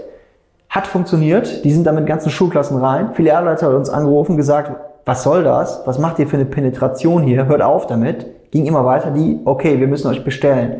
[0.69, 1.65] Hat funktioniert.
[1.65, 3.13] Die sind da mit ganzen Schulklassen rein.
[3.13, 4.71] Filialleiter hat uns angerufen, gesagt,
[5.03, 5.81] was soll das?
[5.83, 7.45] Was macht ihr für eine Penetration hier?
[7.45, 8.25] Hört auf damit.
[8.51, 9.11] Ging immer weiter.
[9.11, 10.75] Die, okay, wir müssen euch bestellen.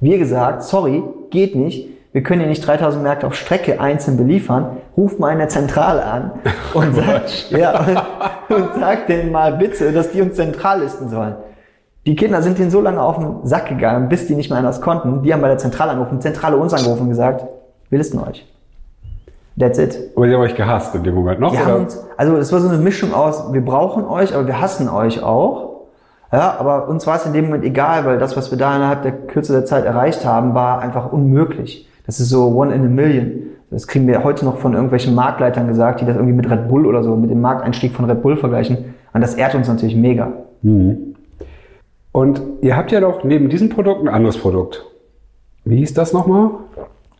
[0.00, 1.90] Wir gesagt, sorry, geht nicht.
[2.12, 4.78] Wir können hier nicht 3000 Märkte auf Strecke einzeln beliefern.
[4.96, 6.32] Ruft mal in der Zentrale an
[6.74, 7.84] und sagt, ja,
[8.48, 11.36] und sagt denen mal bitte, dass die uns Zentrallisten sollen.
[12.06, 14.80] Die Kinder sind denen so lange auf den Sack gegangen, bis die nicht mehr anders
[14.80, 15.22] konnten.
[15.22, 17.44] Die haben bei der Zentrale angerufen, Zentrale uns angerufen und gesagt,
[17.90, 18.46] wir listen euch.
[19.58, 19.98] That's it.
[20.16, 21.76] Aber die haben euch gehasst in dem Moment noch, Die oder?
[21.76, 25.22] uns, also es war so eine Mischung aus, wir brauchen euch, aber wir hassen euch
[25.22, 25.86] auch.
[26.32, 29.02] Ja, aber uns war es in dem Moment egal, weil das, was wir da innerhalb
[29.02, 31.88] der Kürze der Zeit erreicht haben, war einfach unmöglich.
[32.08, 33.50] Das ist so one in a million.
[33.70, 36.86] Das kriegen wir heute noch von irgendwelchen Marktleitern gesagt, die das irgendwie mit Red Bull
[36.86, 38.78] oder so, mit dem Markteinstieg von Red Bull vergleichen.
[39.12, 40.32] Und das ehrt uns natürlich mega.
[42.12, 44.86] Und ihr habt ja doch neben diesem Produkt ein anderes Produkt.
[45.66, 46.48] Wie hieß das nochmal?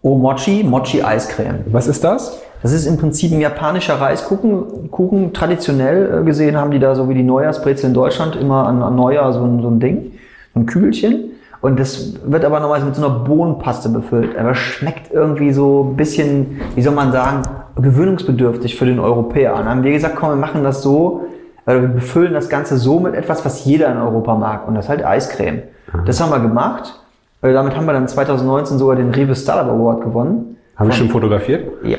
[0.01, 1.67] Oh, Mochi, Mochi Eiscreme.
[1.67, 2.41] Was ist das?
[2.63, 4.91] Das ist im Prinzip ein japanischer Reiskuchen.
[4.91, 5.35] Kuchen.
[5.35, 8.97] Traditionell äh, gesehen haben die da so wie die Neujahrsbrezel in Deutschland immer an, an
[8.97, 10.13] Neujahr so ein, so ein Ding,
[10.55, 11.33] so ein Kügelchen.
[11.61, 14.37] Und das wird aber normalerweise mit so einer Bohnenpaste befüllt.
[14.39, 17.43] Aber es schmeckt irgendwie so ein bisschen, wie soll man sagen,
[17.77, 19.53] gewöhnungsbedürftig für den Europäer.
[19.53, 21.27] Und dann haben wir gesagt, komm, wir machen das so,
[21.67, 24.69] äh, wir befüllen das Ganze so mit etwas, was jeder in Europa mag.
[24.69, 25.63] Und das ist halt Eiscreme.
[26.07, 27.01] Das haben wir gemacht.
[27.41, 30.57] Weil damit haben wir dann 2019 sogar den Rewe Startup Award gewonnen.
[30.77, 31.69] Haben wir schon fotografiert?
[31.85, 31.99] Ja.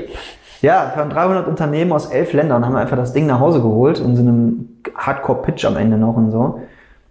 [0.61, 3.99] Ja, von 300 Unternehmen aus elf Ländern haben wir einfach das Ding nach Hause geholt
[3.99, 6.59] in so einem Hardcore-Pitch am Ende noch und so.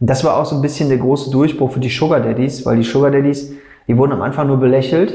[0.00, 2.76] Und das war auch so ein bisschen der große Durchbruch für die Sugar Daddies, weil
[2.76, 3.52] die Sugar Daddies,
[3.86, 5.12] die wurden am Anfang nur belächelt.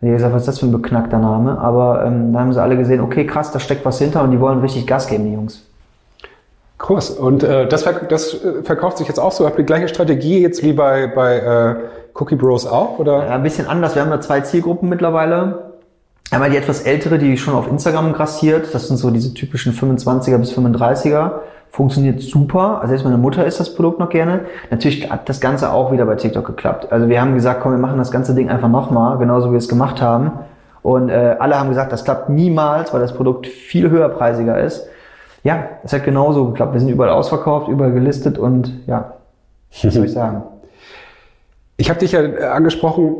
[0.00, 1.58] Ich habe gesagt, was ist das für ein beknackter Name?
[1.58, 4.40] Aber ähm, da haben sie alle gesehen, okay, krass, da steckt was hinter und die
[4.40, 5.62] wollen richtig Gas geben, die Jungs.
[6.78, 7.10] Krass.
[7.10, 9.44] Und äh, das, verk das äh, verkauft sich jetzt auch so.
[9.44, 11.74] Habt ihr die gleiche Strategie jetzt wie bei, bei äh,
[12.14, 12.98] Cookie Bros auch?
[12.98, 13.26] Oder?
[13.26, 13.94] Ja, ein bisschen anders.
[13.94, 15.72] Wir haben da zwei Zielgruppen mittlerweile.
[16.30, 18.72] Einmal die etwas ältere, die schon auf Instagram grassiert.
[18.72, 21.32] Das sind so diese typischen 25er bis 35er.
[21.70, 22.78] Funktioniert super.
[22.80, 24.46] Also selbst meine Mutter isst das Produkt noch gerne.
[24.70, 26.90] Natürlich hat das Ganze auch wieder bei TikTok geklappt.
[26.90, 29.58] Also wir haben gesagt, komm, wir machen das ganze Ding einfach nochmal, genauso wie wir
[29.58, 30.32] es gemacht haben.
[30.82, 34.86] Und äh, alle haben gesagt, das klappt niemals, weil das Produkt viel höherpreisiger ist.
[35.44, 36.72] Ja, es hat genauso geklappt.
[36.72, 39.14] Wir sind überall ausverkauft, überall gelistet und ja,
[39.82, 40.42] was soll ich sagen?
[41.76, 43.14] Ich habe dich ja äh, angesprochen,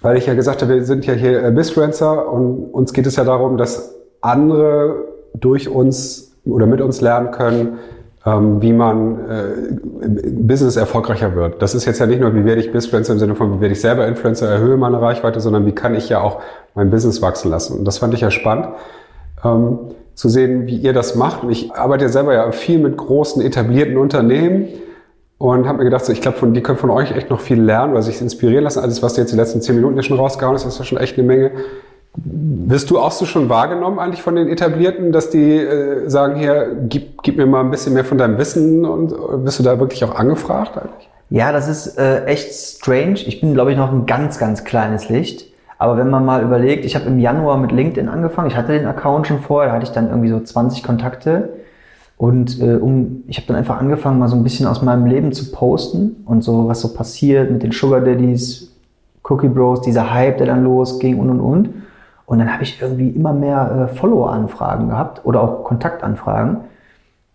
[0.00, 3.16] weil ich ja gesagt habe, wir sind ja hier äh, Bisfluencer und uns geht es
[3.16, 7.78] ja darum, dass andere durch uns oder mit uns lernen können,
[8.26, 9.44] ähm, wie man äh,
[10.30, 11.60] Business erfolgreicher wird.
[11.60, 13.72] Das ist jetzt ja nicht nur, wie werde ich Bisfluencer im Sinne von, wie werde
[13.72, 16.40] ich selber Influencer, erhöhe meine Reichweite, sondern wie kann ich ja auch
[16.74, 17.78] mein Business wachsen lassen.
[17.78, 18.68] Und das fand ich ja spannend.
[19.44, 19.78] Ähm,
[20.14, 21.42] zu sehen, wie ihr das macht.
[21.42, 24.68] Und ich arbeite ja selber ja viel mit großen etablierten Unternehmen
[25.38, 27.92] und habe mir gedacht, so, ich glaube, die können von euch echt noch viel lernen
[27.92, 28.78] oder sich inspirieren lassen.
[28.78, 31.18] Alles, was jetzt die letzten zehn Minuten hier schon rausgehauen hast, ist ja schon echt
[31.18, 31.50] eine Menge.
[32.16, 36.76] Wirst du auch so schon wahrgenommen eigentlich von den Etablierten, dass die äh, sagen, hier,
[36.88, 39.80] gib, gib mir mal ein bisschen mehr von deinem Wissen und äh, bist du da
[39.80, 41.08] wirklich auch angefragt eigentlich?
[41.30, 43.14] Ja, das ist äh, echt strange.
[43.26, 45.46] Ich bin, glaube ich, noch ein ganz, ganz kleines Licht.
[45.78, 48.86] Aber wenn man mal überlegt, ich habe im Januar mit LinkedIn angefangen, ich hatte den
[48.86, 51.50] Account schon vorher, da hatte ich dann irgendwie so 20 Kontakte.
[52.16, 55.32] Und äh, um, ich habe dann einfach angefangen, mal so ein bisschen aus meinem Leben
[55.32, 58.72] zu posten und so, was so passiert mit den Sugar Daddies,
[59.24, 61.68] Cookie Bros, dieser Hype, der dann losging und und und.
[62.26, 66.58] Und dann habe ich irgendwie immer mehr äh, Follower-Anfragen gehabt oder auch Kontaktanfragen.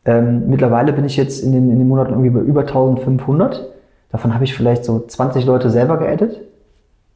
[0.06, 3.68] Ähm, mittlerweile bin ich jetzt in den, in den Monaten irgendwie bei über 1500.
[4.12, 6.42] Davon habe ich vielleicht so 20 Leute selber geaddet.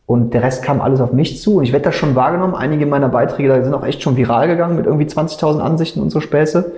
[0.06, 1.58] Und der Rest kam alles auf mich zu.
[1.58, 2.56] Und ich werde das schon wahrgenommen.
[2.56, 6.12] Einige meiner Beiträge da sind auch echt schon viral gegangen mit irgendwie 20.000 Ansichten und
[6.12, 6.74] so Späße.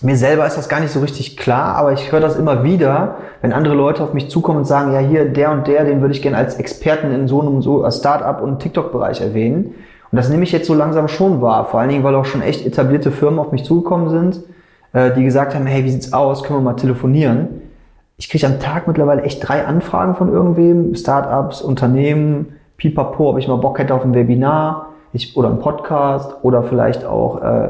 [0.00, 3.16] Mir selber ist das gar nicht so richtig klar, aber ich höre das immer wieder,
[3.42, 6.14] wenn andere Leute auf mich zukommen und sagen, ja hier, der und der, den würde
[6.14, 9.74] ich gerne als Experten in so einem so Start-up- und TikTok-Bereich erwähnen.
[10.10, 11.64] Und das nehme ich jetzt so langsam schon wahr.
[11.64, 14.40] Vor allen Dingen, weil auch schon echt etablierte Firmen auf mich zugekommen sind,
[14.92, 16.44] äh, die gesagt haben, hey, wie sieht's aus?
[16.44, 17.62] Können wir mal telefonieren?
[18.16, 23.48] Ich kriege am Tag mittlerweile echt drei Anfragen von irgendwem, Startups, Unternehmen, pipapo, ob ich
[23.48, 27.68] mal Bock hätte auf ein Webinar ich, oder einen Podcast oder vielleicht auch äh,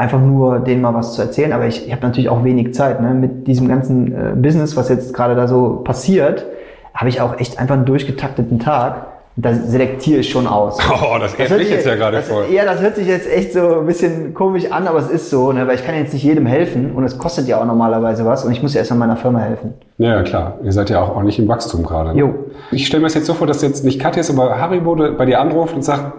[0.00, 1.52] einfach nur denen mal was zu erzählen.
[1.52, 3.02] Aber ich, ich habe natürlich auch wenig Zeit.
[3.02, 3.12] Ne?
[3.12, 6.46] Mit diesem ganzen äh, Business, was jetzt gerade da so passiert,
[6.94, 9.06] habe ich auch echt einfach einen durchgetakteten Tag.
[9.36, 10.78] Da selektiere ich schon aus.
[10.90, 12.46] Oh, das ehrt hört sich jetzt ja gerade das, voll.
[12.50, 15.52] Ja, das hört sich jetzt echt so ein bisschen komisch an, aber es ist so,
[15.52, 15.66] ne?
[15.66, 18.52] weil ich kann jetzt nicht jedem helfen und es kostet ja auch normalerweise was und
[18.52, 19.74] ich muss ja erst mal meiner Firma helfen.
[19.98, 20.58] Ja, ja, klar.
[20.62, 22.12] Ihr seid ja auch, auch nicht im Wachstum gerade.
[22.12, 22.20] Ne?
[22.20, 22.34] Jo.
[22.70, 25.26] Ich stelle mir das jetzt so vor, dass jetzt nicht Katja ist, aber Haribo bei
[25.26, 26.12] dir anruft und sagt,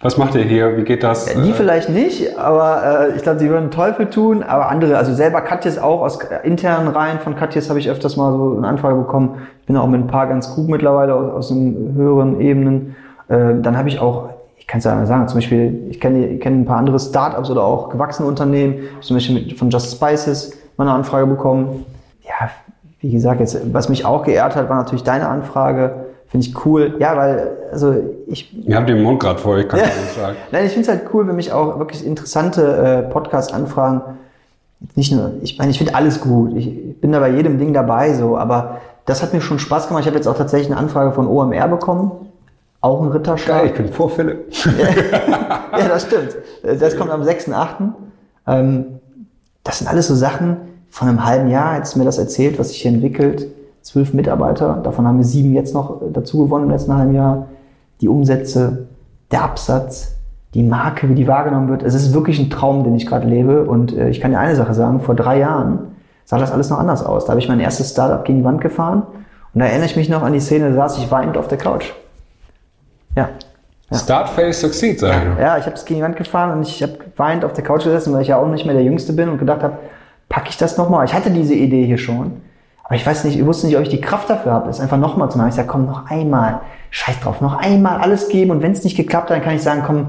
[0.00, 0.76] was macht ihr hier?
[0.76, 1.24] Wie geht das?
[1.26, 5.14] Die Äh, vielleicht nicht, aber äh, ich glaube, sie würden Teufel tun, aber andere, also
[5.14, 8.96] selber Katjes auch, aus internen Reihen von Katjes habe ich öfters mal so eine Anfrage
[8.96, 9.46] bekommen.
[9.60, 12.94] Ich bin auch mit ein paar ganz gut mittlerweile aus, aus den höheren Ebenen.
[13.28, 14.30] Äh, dann habe ich auch
[14.66, 17.48] ich kann es ja sagen, zum Beispiel, ich kenne ich kenn ein paar andere Startups
[17.50, 21.86] oder auch gewachsene Unternehmen, zum Beispiel mit, von Just Spices mal eine Anfrage bekommen.
[22.24, 22.50] Ja,
[23.00, 26.05] wie gesagt, jetzt, was mich auch geehrt hat, war natürlich deine Anfrage.
[26.28, 26.96] Finde ich cool.
[26.98, 27.94] Ja, weil, also
[28.26, 28.52] ich.
[28.66, 29.86] Ihr habt den Mund gerade voll, ich kann ja.
[29.86, 30.36] nicht sagen.
[30.50, 34.02] Nein, ich finde es halt cool, wenn mich auch wirklich interessante äh, Podcasts anfragen.
[34.94, 36.54] Nicht nur, ich meine, ich finde alles gut.
[36.56, 40.02] Ich bin da bei jedem Ding dabei, so, aber das hat mir schon Spaß gemacht.
[40.02, 42.12] Ich habe jetzt auch tatsächlich eine Anfrage von OMR bekommen.
[42.80, 43.60] Auch ein Ritterschlag.
[43.60, 44.52] Geil, ich bin vor Philipp.
[45.72, 46.36] ja, das stimmt.
[46.62, 47.92] Das kommt am 6.8.
[48.46, 49.00] Ähm,
[49.64, 50.58] das sind alles so Sachen,
[50.90, 53.48] von einem halben Jahr hättest du mir das erzählt, was sich hier entwickelt.
[53.86, 57.46] Zwölf Mitarbeiter, davon haben wir sieben jetzt noch dazu gewonnen im letzten halben Jahr.
[58.00, 58.88] Die Umsätze,
[59.30, 60.16] der Absatz,
[60.54, 61.84] die Marke, wie die wahrgenommen wird.
[61.84, 63.62] Es ist wirklich ein Traum, den ich gerade lebe.
[63.62, 65.78] Und äh, ich kann dir eine Sache sagen, vor drei Jahren
[66.24, 67.26] sah das alles noch anders aus.
[67.26, 69.04] Da habe ich mein erstes Startup gegen die Wand gefahren
[69.54, 71.58] und da erinnere ich mich noch an die Szene, da saß ich weinend auf der
[71.58, 71.92] Couch.
[73.14, 73.28] Ja.
[73.88, 73.98] ja.
[73.98, 76.98] Start, fail, succeed, sagen Ja, ich habe es gegen die Wand gefahren und ich habe
[77.16, 79.38] weinend auf der Couch gesessen, weil ich ja auch nicht mehr der Jüngste bin und
[79.38, 79.78] gedacht habe,
[80.28, 81.04] packe ich das nochmal?
[81.04, 82.32] Ich hatte diese Idee hier schon,
[82.86, 84.96] aber ich weiß nicht, ich wusste nicht, ob ich die Kraft dafür habe, es einfach
[84.96, 85.48] nochmal zu machen.
[85.48, 88.96] Ich sage, komm, noch einmal, scheiß drauf, noch einmal alles geben und wenn es nicht
[88.96, 90.08] geklappt hat, dann kann ich sagen, komm,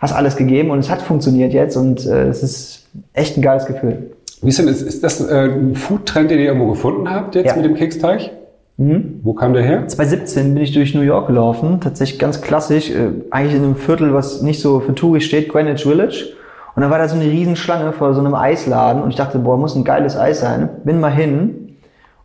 [0.00, 3.66] hast alles gegeben und es hat funktioniert jetzt und äh, es ist echt ein geiles
[3.66, 4.10] Gefühl.
[4.42, 7.46] Wie ist denn, ist, ist das äh, ein Food-Trend, den ihr irgendwo gefunden habt jetzt
[7.46, 7.56] ja.
[7.56, 8.30] mit dem Keksteig?
[8.78, 9.20] Mhm.
[9.22, 9.86] Wo kam der her?
[9.86, 14.12] 2017 bin ich durch New York gelaufen, tatsächlich ganz klassisch, äh, eigentlich in einem Viertel,
[14.12, 16.32] was nicht so für Touri steht, Greenwich Village.
[16.74, 19.56] Und dann war da so eine Riesenschlange vor so einem Eisladen und ich dachte, boah,
[19.56, 20.68] muss ein geiles Eis sein.
[20.84, 21.57] Bin mal hin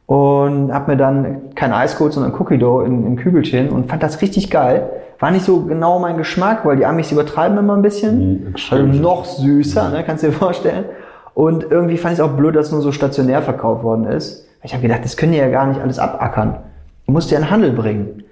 [0.05, 4.03] und hab mir dann kein Eis geholt, sondern Cookie Dough in, in Kügelchen und fand
[4.03, 4.89] das richtig geil.
[5.19, 8.45] War nicht so genau mein Geschmack, weil die Amis übertreiben immer ein bisschen.
[8.49, 9.93] Mhm, also noch süßer, mhm.
[9.93, 10.85] ne, kannst du dir vorstellen.
[11.33, 14.45] Und irgendwie fand ich es auch blöd, dass es nur so stationär verkauft worden ist.
[14.63, 16.57] Ich habe gedacht, das können die ja gar nicht alles abackern.
[17.05, 18.23] Du musst ja in den Handel bringen.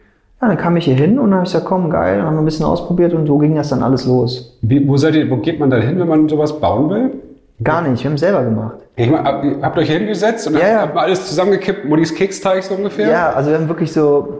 [0.41, 2.35] Ja, dann kam ich hier hin und dann habe ich gesagt, komm, geil, dann haben
[2.35, 4.57] wir ein bisschen ausprobiert und so ging das dann alles los.
[4.61, 7.11] Wie, wo seid ihr, wo geht man da hin, wenn man sowas bauen will?
[7.63, 8.77] Gar nicht, wir haben es selber gemacht.
[8.95, 10.81] Ich meine, ihr habt euch hingesetzt und ja, habt, ja.
[10.81, 13.09] habt alles zusammengekippt, Muddis Keksteig so ungefähr?
[13.09, 14.39] Ja, also wir haben wirklich so,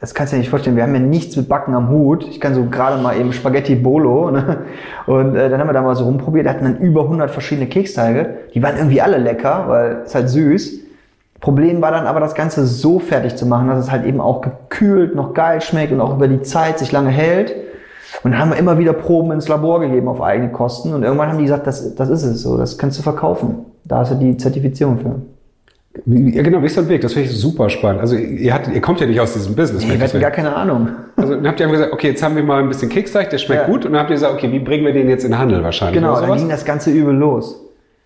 [0.00, 2.26] das kannst du dir nicht vorstellen, wir haben ja nichts mit Backen am Hut.
[2.26, 4.30] Ich kann so gerade mal eben Spaghetti Bolo.
[4.30, 4.64] Ne?
[5.06, 7.66] Und äh, dann haben wir da mal so rumprobiert, wir hatten dann über 100 verschiedene
[7.66, 8.38] Keksteige.
[8.54, 10.80] Die waren irgendwie alle lecker, weil es halt süß.
[11.40, 14.40] Problem war dann aber, das Ganze so fertig zu machen, dass es halt eben auch
[14.40, 17.54] gekühlt noch geil schmeckt und auch über die Zeit sich lange hält.
[18.22, 20.92] Und dann haben wir immer wieder Proben ins Labor gegeben auf eigene Kosten.
[20.92, 23.66] Und irgendwann haben die gesagt, das, das ist es so, das kannst du verkaufen.
[23.90, 25.16] Da hast du die Zertifizierung für.
[26.06, 28.00] Ja, genau, Weg und Weg, das finde ich super spannend.
[28.00, 29.84] Also ihr, hattet, ihr kommt ja nicht aus diesem Business.
[29.84, 30.90] Nee, wir hatten gar keine Ahnung.
[31.16, 33.62] Also dann habt ihr gesagt, okay, jetzt haben wir mal ein bisschen Keksteig, der schmeckt
[33.62, 33.66] ja.
[33.66, 33.84] gut.
[33.84, 36.00] Und dann habt ihr gesagt, okay, wie bringen wir den jetzt in den Handel wahrscheinlich?
[36.00, 37.60] Genau, dann ging das Ganze übel los.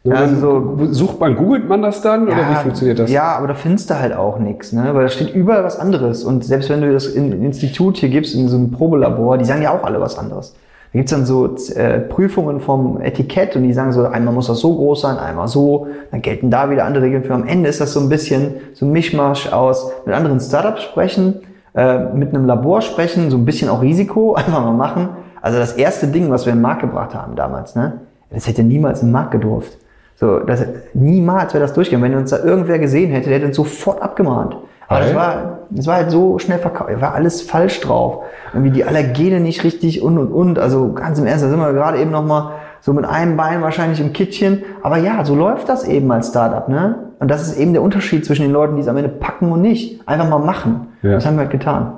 [0.04, 3.10] Ja, also so, sucht man, googelt man das dann ja, oder wie funktioniert das?
[3.10, 4.94] Ja, aber da findest du halt auch nichts, ne?
[4.94, 6.24] Weil da steht überall was anderes.
[6.24, 9.44] Und selbst wenn du das in, in Institut hier gibst, in so einem Probelabor, die
[9.44, 10.54] sagen ja auch alle was anderes.
[10.94, 14.60] Da gibt's dann so äh, Prüfungen vom Etikett und die sagen so, einmal muss das
[14.60, 17.34] so groß sein, einmal so, dann gelten da wieder andere Regeln für.
[17.34, 21.40] Am Ende ist das so ein bisschen so ein Mischmasch aus mit anderen Startups sprechen,
[21.74, 25.08] äh, mit einem Labor sprechen, so ein bisschen auch Risiko, einfach mal machen.
[25.42, 27.94] Also das erste Ding, was wir im Markt gebracht haben damals, ne?
[28.30, 29.76] Das hätte niemals im Markt gedurft.
[30.14, 32.08] So, das, niemals wäre das durchgegangen.
[32.08, 34.56] Wenn uns da irgendwer gesehen hätte, der hätte uns sofort abgemahnt.
[34.88, 37.00] Aber das war, das war halt so schnell verkauft.
[37.00, 38.24] War alles falsch drauf.
[38.52, 40.58] Irgendwie die Allergene nicht richtig und und und.
[40.58, 43.62] Also ganz im Ernst, da sind wir gerade eben noch mal so mit einem Bein
[43.62, 44.62] wahrscheinlich im Kittchen.
[44.82, 46.96] Aber ja, so läuft das eben als Startup, ne?
[47.18, 49.62] Und das ist eben der Unterschied zwischen den Leuten, die es am Ende packen und
[49.62, 50.06] nicht.
[50.06, 50.88] Einfach mal machen.
[51.02, 51.12] Ja.
[51.12, 51.94] Das haben wir halt getan.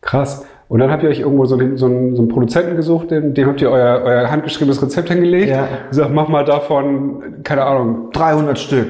[0.00, 0.46] Krass.
[0.68, 3.34] Und dann habt ihr euch irgendwo so, den, so, einen, so einen Produzenten gesucht, dem,
[3.34, 5.50] dem habt ihr euer, euer handgeschriebenes Rezept hingelegt.
[5.50, 5.68] Ja.
[5.90, 8.08] Sagt, mach mal davon, keine Ahnung.
[8.12, 8.88] 300 Stück.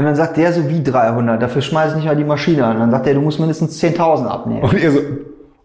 [0.00, 2.78] Und dann sagt der so wie 300, dafür schmeiß ich nicht mal die Maschine an.
[2.78, 4.62] Dann sagt der, du musst mindestens 10.000 abnehmen.
[4.62, 4.98] Und ihr so.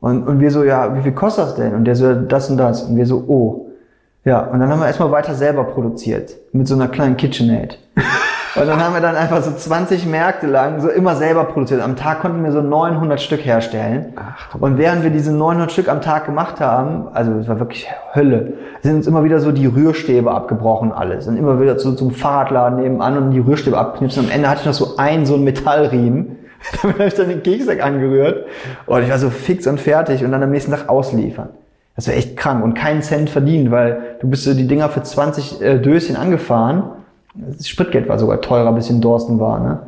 [0.02, 1.74] Und, und wir so, ja, wie viel kostet das denn?
[1.74, 2.84] Und der so, das und das.
[2.84, 3.68] Und wir so, oh.
[4.26, 6.36] Ja, und dann haben wir erstmal weiter selber produziert.
[6.52, 7.80] Mit so einer kleinen KitchenAid.
[8.56, 11.82] Und dann haben wir dann einfach so 20 Märkte lang so immer selber produziert.
[11.82, 14.14] Am Tag konnten wir so 900 Stück herstellen.
[14.16, 17.88] Ach, und während wir diese 900 Stück am Tag gemacht haben, also es war wirklich
[18.14, 21.28] Hölle, sind uns immer wieder so die Rührstäbe abgebrochen alles.
[21.28, 24.24] Und immer wieder zu, zum Fahrradladen nebenan und die Rührstäbe abknipsen.
[24.24, 26.38] Und am Ende hatte ich noch so einen, so einen Metallriemen.
[26.82, 28.46] Damit habe ich dann den Keksack angerührt.
[28.86, 31.50] Und ich war so fix und fertig und dann am nächsten Tag ausliefern.
[31.98, 35.02] Das war echt krank und keinen Cent verdient, weil du bist so die Dinger für
[35.02, 36.84] 20 äh, Döschen angefahren
[37.36, 39.60] das Spritgeld war sogar teurer, bis in Dorsten war.
[39.60, 39.80] Ne?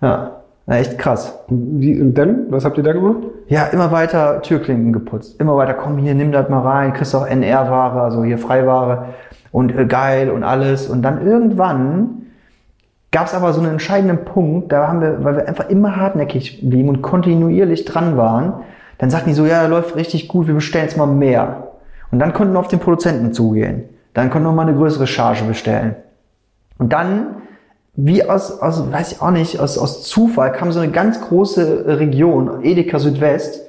[0.00, 0.30] Ja,
[0.66, 1.38] na, echt krass.
[1.48, 2.46] Wie, und dann?
[2.50, 3.18] Was habt ihr da gemacht?
[3.48, 5.40] Ja, immer weiter Türklinken geputzt.
[5.40, 9.06] Immer weiter, komm hier, nimm das mal rein, kriegst auch NR-Ware, also hier Freiware
[9.52, 10.88] und äh, geil und alles.
[10.88, 12.22] Und dann irgendwann
[13.12, 16.68] gab es aber so einen entscheidenden Punkt, da haben wir, weil wir einfach immer hartnäckig
[16.68, 18.54] blieben und kontinuierlich dran waren,
[18.98, 21.68] dann sagten die so, ja, läuft richtig gut, wir bestellen jetzt mal mehr.
[22.10, 23.84] Und Und dann konnten wir auf den Produzenten zugehen.
[24.14, 25.96] Dann konnten wir mal eine größere Charge bestellen.
[26.78, 27.42] Und dann,
[27.94, 31.84] wie aus, aus weiß ich auch nicht, aus, aus Zufall kam so eine ganz große
[31.98, 33.62] Region, Edeka Südwest.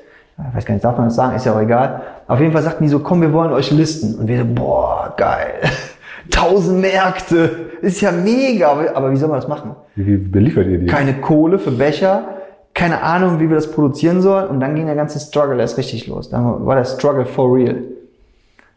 [0.50, 2.02] Ich weiß gar nicht, darf man das sagen, ist ja auch egal.
[2.28, 4.20] Auf jeden Fall sagten die so, komm, wir wollen euch listen.
[4.20, 5.54] Und wir so, boah, geil.
[6.30, 7.72] Tausend Märkte.
[7.82, 8.70] Ist ja mega.
[8.94, 9.76] Aber wie soll man das machen?
[9.96, 10.86] Wie beliefert ihr die?
[10.86, 12.36] Keine Kohle für Becher.
[12.76, 14.48] Keine Ahnung, wie wir das produzieren sollen.
[14.50, 16.30] Und dann ging der ganze Struggle erst richtig los.
[16.30, 17.78] Dann war der Struggle for real.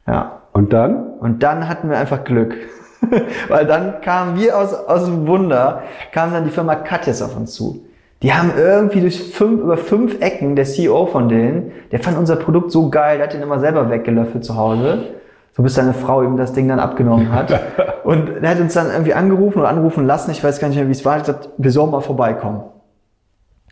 [0.06, 0.40] Ja.
[0.52, 1.14] Und dann?
[1.20, 2.54] Und dann hatten wir einfach Glück.
[3.48, 5.82] Weil dann kamen wir aus, aus dem Wunder,
[6.12, 7.84] kam dann die Firma Katjes auf uns zu.
[8.22, 12.36] Die haben irgendwie durch fünf, über fünf Ecken, der CEO von denen, der fand unser
[12.36, 15.04] Produkt so geil, der hat den immer selber weggelöffelt zu Hause.
[15.52, 17.58] So bis seine Frau ihm das Ding dann abgenommen hat.
[18.04, 20.86] Und er hat uns dann irgendwie angerufen oder anrufen lassen, ich weiß gar nicht mehr,
[20.86, 22.60] wie es war, hat gesagt, wir sollen mal vorbeikommen.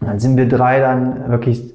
[0.01, 1.75] Und dann sind wir drei dann wirklich,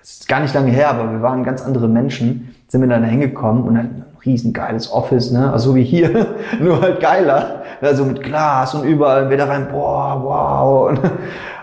[0.00, 3.04] das ist gar nicht lange her, aber wir waren ganz andere Menschen, sind wir dann
[3.04, 5.52] hingekommen und dann riesengeiles Office, ne?
[5.52, 6.26] Also so wie hier,
[6.60, 7.62] nur halt geiler.
[7.80, 10.88] Also mit Glas und überall, wir da rein, boah, wow.
[10.90, 11.00] Und,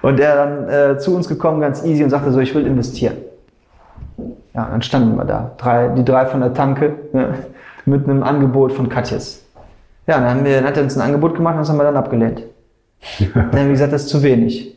[0.01, 3.17] und der dann äh, zu uns gekommen, ganz easy und sagte so, ich will investieren.
[4.53, 7.35] Ja, dann standen wir da, drei, die drei von der Tanke, ne?
[7.85, 9.43] mit einem Angebot von Katjes.
[10.07, 11.83] Ja, dann, haben wir, dann hat er uns ein Angebot gemacht und das haben wir
[11.83, 12.43] dann abgelehnt.
[13.33, 14.75] dann haben wir gesagt, das ist zu wenig.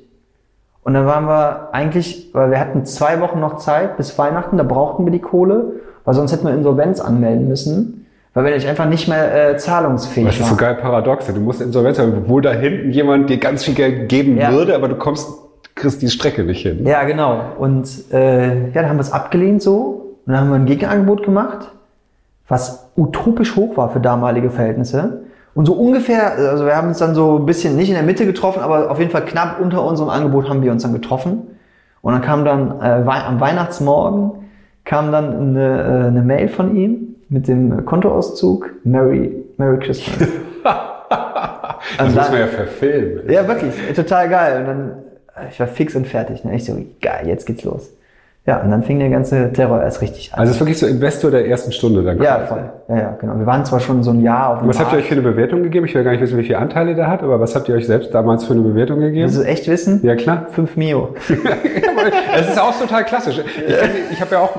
[0.83, 4.65] Und dann waren wir eigentlich, weil wir hatten zwei Wochen noch Zeit bis Weihnachten, da
[4.65, 8.87] brauchten wir die Kohle weil sonst hätten wir Insolvenz anmelden müssen, weil wir nämlich einfach
[8.89, 11.27] nicht mehr äh, zahlungsfähig Das ist so geil paradox.
[11.27, 14.53] Du musst Insolvenz haben, obwohl da hinten jemand dir ganz viel Geld geben Ja.
[14.53, 15.29] würde, aber du kommst,
[15.75, 16.85] kriegst die Strecke nicht hin.
[16.87, 17.41] Ja, genau.
[17.59, 21.23] Und äh, ja, dann haben wir es abgelehnt so und dann haben wir ein Gegenangebot
[21.25, 21.71] gemacht,
[22.49, 25.21] was utopisch hoch war für damalige Verhältnisse.
[25.55, 28.27] Und so ungefähr, also wir haben uns dann so ein bisschen nicht in der Mitte
[28.27, 31.43] getroffen, aber auf jeden Fall knapp unter unserem Angebot haben wir uns dann getroffen.
[32.03, 34.33] Und dann kam dann äh, am Weihnachtsmorgen
[34.85, 40.29] kam dann eine, äh, eine Mail von ihm mit dem Kontoauszug Merry, Merry Christmas.
[41.99, 43.31] Das Und muss man ja verfilmen.
[43.31, 44.61] Ja, wirklich, total geil.
[44.61, 44.93] Und dann,
[45.51, 46.43] ich war fix und fertig.
[46.43, 46.57] Ne?
[46.57, 47.93] Ich so, geil, jetzt geht's los.
[48.47, 50.41] Ja, und dann fing der ganze Terror erst richtig an.
[50.41, 52.21] Also es ist wirklich so Investor der ersten Stunde dann.
[52.21, 52.49] ja, quasi.
[52.49, 52.71] voll.
[52.89, 53.39] Ja, ja, genau.
[53.39, 55.15] Wir waren zwar schon so ein Jahr auf dem Was habt ihr euch Markt.
[55.15, 55.87] für eine Bewertung gegeben?
[55.87, 57.87] Ich will gar nicht wissen, wie viele Anteile der hat, aber was habt ihr euch
[57.87, 59.25] selbst damals für eine Bewertung gegeben?
[59.25, 60.01] Willst du echt wissen?
[60.03, 60.47] Ja, klar.
[60.51, 61.15] 5 Mio.
[62.37, 63.39] Es ist auch total klassisch.
[63.39, 64.55] Ich, ich habe ja auch,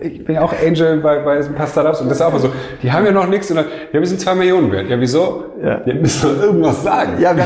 [0.00, 2.38] ich bin ja auch Angel bei, bei ein paar Startups und das ist auch mal
[2.40, 2.48] so.
[2.82, 4.88] Die haben ja noch nichts und dann, ja, wir sind zwei Millionen wert.
[4.88, 5.44] Ja, wieso?
[5.62, 5.80] Ja.
[5.84, 7.12] Ihr müsst doch irgendwas sagen.
[7.20, 7.44] Ja, wir,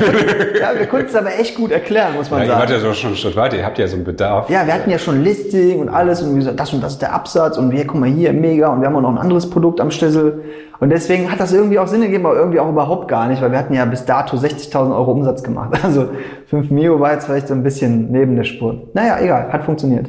[0.61, 2.85] ja, wir konnten es aber echt gut erklären, muss man Ja, ihr wart sagen.
[2.85, 3.57] ja schon einen Schritt weiter.
[3.57, 4.51] Ihr habt ja so einen Bedarf.
[4.51, 7.03] Ja, wir hatten ja schon Listing und alles und wir gesagt, das und das ist
[7.03, 9.49] der Absatz und wir, guck mal hier, mega und wir haben auch noch ein anderes
[9.49, 10.43] Produkt am Schlüssel.
[10.81, 13.51] Und deswegen hat das irgendwie auch Sinn gegeben, aber irgendwie auch überhaupt gar nicht, weil
[13.51, 15.71] wir hatten ja bis dato 60.000 Euro Umsatz gemacht.
[15.83, 16.09] Also
[16.47, 18.89] 5 Mio war jetzt vielleicht so ein bisschen neben der Spur.
[18.95, 20.09] Naja, egal, hat funktioniert.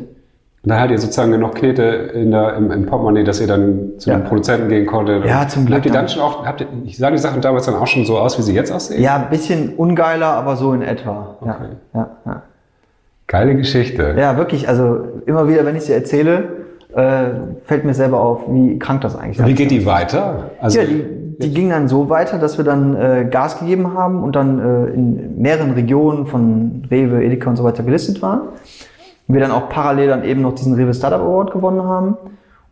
[0.64, 3.92] Und da hattet ihr sozusagen genug Knete in der, im, im Portemonnaie, dass ihr dann
[3.98, 4.18] zu Ja.
[4.18, 5.24] den Produzenten gehen konntet.
[5.26, 7.66] Ja, zum Glück Habt ihr dann schon auch, habt ihr, ich sah die Sachen damals
[7.66, 9.02] dann auch schon so aus, wie sie jetzt aussehen?
[9.02, 11.38] Ja, ein bisschen ungeiler, aber so in etwa.
[11.46, 11.70] Ja, Okay.
[11.94, 12.42] ja, ja.
[13.28, 14.16] Geile Geschichte.
[14.18, 14.68] ja, wirklich.
[14.68, 16.44] Also immer wieder, wenn ich sie erzähle,
[16.94, 17.26] äh,
[17.64, 19.58] fällt mir selber auf, wie krank das eigentlich Wie ist.
[19.58, 20.50] geht die weiter?
[20.60, 21.06] Also, Ja, die,
[21.40, 24.94] die ging dann so weiter, dass wir dann äh, Gas gegeben haben und dann äh,
[24.94, 28.42] in mehreren Regionen von Rewe, Edeka und so weiter gelistet waren.
[29.30, 32.18] Wir dann auch parallel dann eben noch diesen Rewe Startup Award gewonnen haben.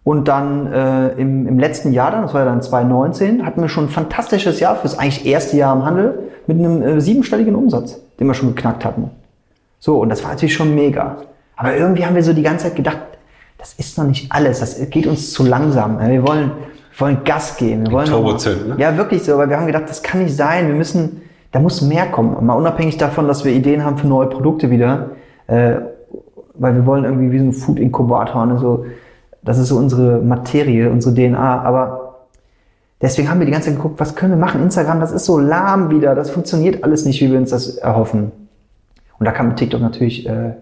[0.03, 3.69] Und dann äh, im, im letzten Jahr dann, das war ja dann 2019, hatten wir
[3.69, 7.99] schon ein fantastisches Jahr fürs eigentlich erste Jahr im Handel mit einem äh, siebenstelligen Umsatz,
[8.19, 9.11] den wir schon geknackt hatten.
[9.79, 11.17] So, und das war natürlich schon mega.
[11.55, 12.99] Aber irgendwie haben wir so die ganze Zeit gedacht,
[13.57, 15.99] das ist noch nicht alles, das geht uns zu langsam.
[15.99, 16.51] Wir wollen,
[16.91, 17.85] wir wollen Gas geben.
[17.85, 18.75] Wir wollen Turbo zünden, ne?
[18.77, 20.67] Ja, wirklich so, weil wir haben gedacht, das kann nicht sein.
[20.67, 22.45] Wir müssen, da muss mehr kommen.
[22.45, 25.11] Mal unabhängig davon, dass wir Ideen haben für neue Produkte wieder,
[25.47, 25.75] äh,
[26.59, 28.85] weil wir wollen irgendwie wie so ein Food-Inkubator, ne, so,
[29.43, 32.15] das ist so unsere Materie, unsere DNA, aber
[33.01, 34.61] deswegen haben wir die ganze Zeit geguckt, was können wir machen?
[34.61, 38.31] Instagram, das ist so lahm wieder, das funktioniert alles nicht, wie wir uns das erhoffen.
[39.19, 40.53] Und da kam TikTok natürlich, äh,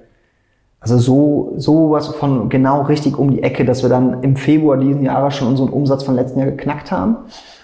[0.79, 4.77] also so, so was von genau richtig um die Ecke, dass wir dann im Februar
[4.77, 7.17] diesen Jahres schon unseren Umsatz von letzten Jahr geknackt haben.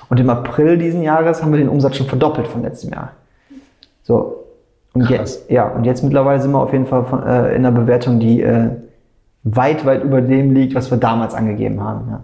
[0.10, 3.12] Und im April diesen Jahres haben wir den Umsatz schon verdoppelt von letztem Jahr.
[4.04, 4.41] So.
[4.94, 5.12] Und Krass.
[5.12, 8.20] jetzt, ja, und jetzt mittlerweile sind wir auf jeden Fall von, äh, in einer Bewertung,
[8.20, 8.70] die äh,
[9.44, 12.08] weit, weit über dem liegt, was wir damals angegeben haben.
[12.10, 12.20] Ja.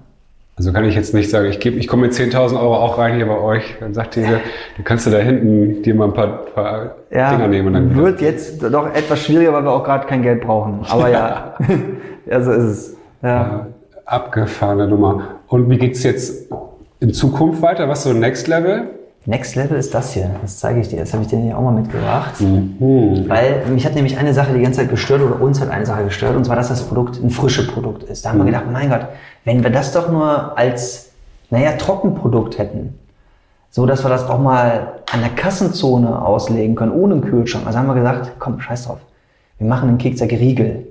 [0.57, 3.15] Also kann ich jetzt nicht sagen, ich, gebe, ich komme mit 10.000 Euro auch rein
[3.15, 3.75] hier bei euch.
[3.79, 4.41] Dann sagt ihr,
[4.75, 7.67] du kannst du da hinten dir mal ein paar, paar Ja, Dinger nehmen.
[7.67, 10.79] Und dann wird jetzt doch etwas schwieriger, weil wir auch gerade kein Geld brauchen.
[10.89, 11.53] Aber ja,
[12.25, 12.97] ja so ist es.
[13.21, 13.67] Ja.
[14.05, 15.21] abgefahrene Nummer.
[15.47, 16.51] Und wie geht's jetzt
[16.99, 17.87] in Zukunft weiter?
[17.87, 18.89] Was so Next Level?
[19.27, 20.31] Next Level ist das hier.
[20.41, 20.99] Das zeige ich dir.
[20.99, 22.39] Das habe ich dir hier auch mal mitgebracht.
[22.39, 23.25] Mhm.
[23.27, 26.05] Weil mich hat nämlich eine Sache die ganze Zeit gestört oder uns hat eine Sache
[26.05, 28.23] gestört und zwar, dass das Produkt ein frisches Produkt ist.
[28.23, 29.07] Da haben wir gedacht, mein Gott,
[29.43, 31.09] wenn wir das doch nur als
[31.49, 32.97] naja, Trockenprodukt hätten.
[33.69, 37.67] So, dass wir das auch mal an der Kassenzone auslegen können, ohne einen Kühlschrank.
[37.67, 38.99] Also haben wir gesagt, komm, scheiß drauf.
[39.57, 40.87] Wir machen einen Kekser Riegel.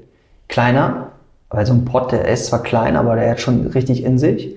[0.49, 1.07] Kleiner,
[1.49, 4.55] weil so ein Pot, der ist zwar klein, aber der hat schon richtig in sich.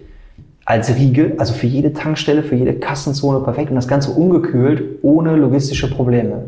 [0.70, 5.36] Als Riegel, also für jede Tankstelle, für jede Kassenzone perfekt und das Ganze ungekühlt, ohne
[5.36, 6.44] logistische Probleme.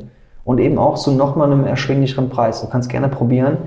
[0.46, 2.62] Und eben auch zu nochmal einem erschwinglicheren Preis.
[2.62, 3.58] Du kannst gerne probieren.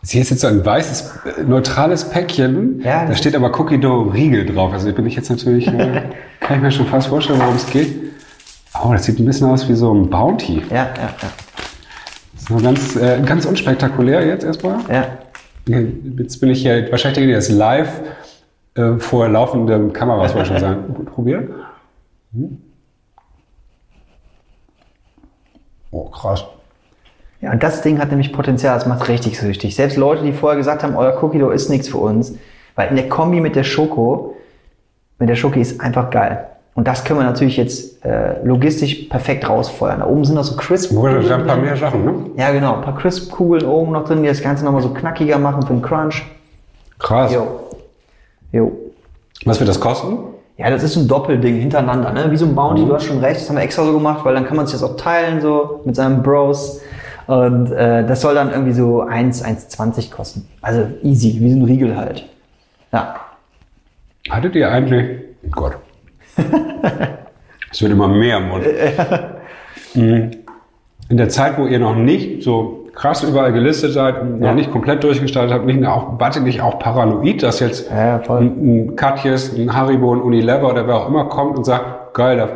[0.00, 1.10] Sie ist jetzt so ein weißes,
[1.46, 2.80] neutrales Päckchen.
[2.82, 4.72] Ja, da steht aber Cookie Dough Riegel drauf.
[4.72, 6.00] Also bin ich jetzt natürlich, äh,
[6.40, 7.94] kann ich mir schon fast vorstellen, worum es geht.
[8.82, 10.62] Oh, das sieht ein bisschen aus wie so ein Bounty.
[10.70, 11.28] Ja, ja, ja.
[12.48, 14.78] So ganz, äh, ganz unspektakulär jetzt erstmal.
[14.88, 15.04] ja.
[15.66, 17.90] Jetzt bin ich hier, wahrscheinlich denke ich, das live
[18.74, 20.94] äh, vor laufenden Kameras, wollte ich schon sagen.
[20.94, 21.48] Gut, probieren.
[22.32, 22.58] Hm.
[25.90, 26.44] Oh, krass.
[27.40, 29.76] Ja, und das Ding hat nämlich Potenzial, das macht richtig süchtig.
[29.76, 32.34] Selbst Leute, die vorher gesagt haben, euer Cookie Dough ist nichts für uns,
[32.74, 34.34] weil in der Kombi mit der Schoko,
[35.18, 36.46] mit der Schoki ist einfach geil.
[36.74, 40.00] Und das können wir natürlich jetzt äh, logistisch perfekt rausfeuern.
[40.00, 42.14] Da oben sind noch so crisp Wurde da ein paar mehr Sachen, ne?
[42.36, 42.74] Ja, genau.
[42.76, 45.82] Ein paar Crisp-Kugeln oben noch drin, die das Ganze nochmal so knackiger machen für den
[45.82, 46.24] Crunch.
[46.98, 47.32] Krass.
[47.32, 47.60] Jo.
[48.54, 48.72] Jo.
[49.44, 50.16] Was wird das kosten?
[50.56, 52.30] Ja, das ist so ein Doppelding hintereinander, ne?
[52.30, 54.34] Wie so ein Bounty, du hast schon recht, das haben wir extra so gemacht, weil
[54.34, 56.80] dann kann man sich das auch teilen, so mit seinen Bros.
[57.26, 60.48] Und äh, das soll dann irgendwie so 1, 1,20 kosten.
[60.62, 62.24] Also easy, wie so ein Riegel halt.
[62.92, 63.16] Ja.
[64.30, 65.20] Hattet ihr eigentlich.
[65.46, 65.76] Oh Gott.
[67.72, 68.64] Es wird immer mehr im Mund.
[69.96, 70.30] Mhm.
[71.08, 74.54] In der Zeit, wo ihr noch nicht so krass überall gelistet seid, noch Ja.
[74.54, 78.46] nicht komplett durchgestartet habt, nicht auch, wart ihr nicht auch paranoid, dass jetzt Ja, ein,
[78.90, 82.48] ein Katjes, ein Haribo, ein Unilever oder wer auch immer kommt und sagt, geil, da-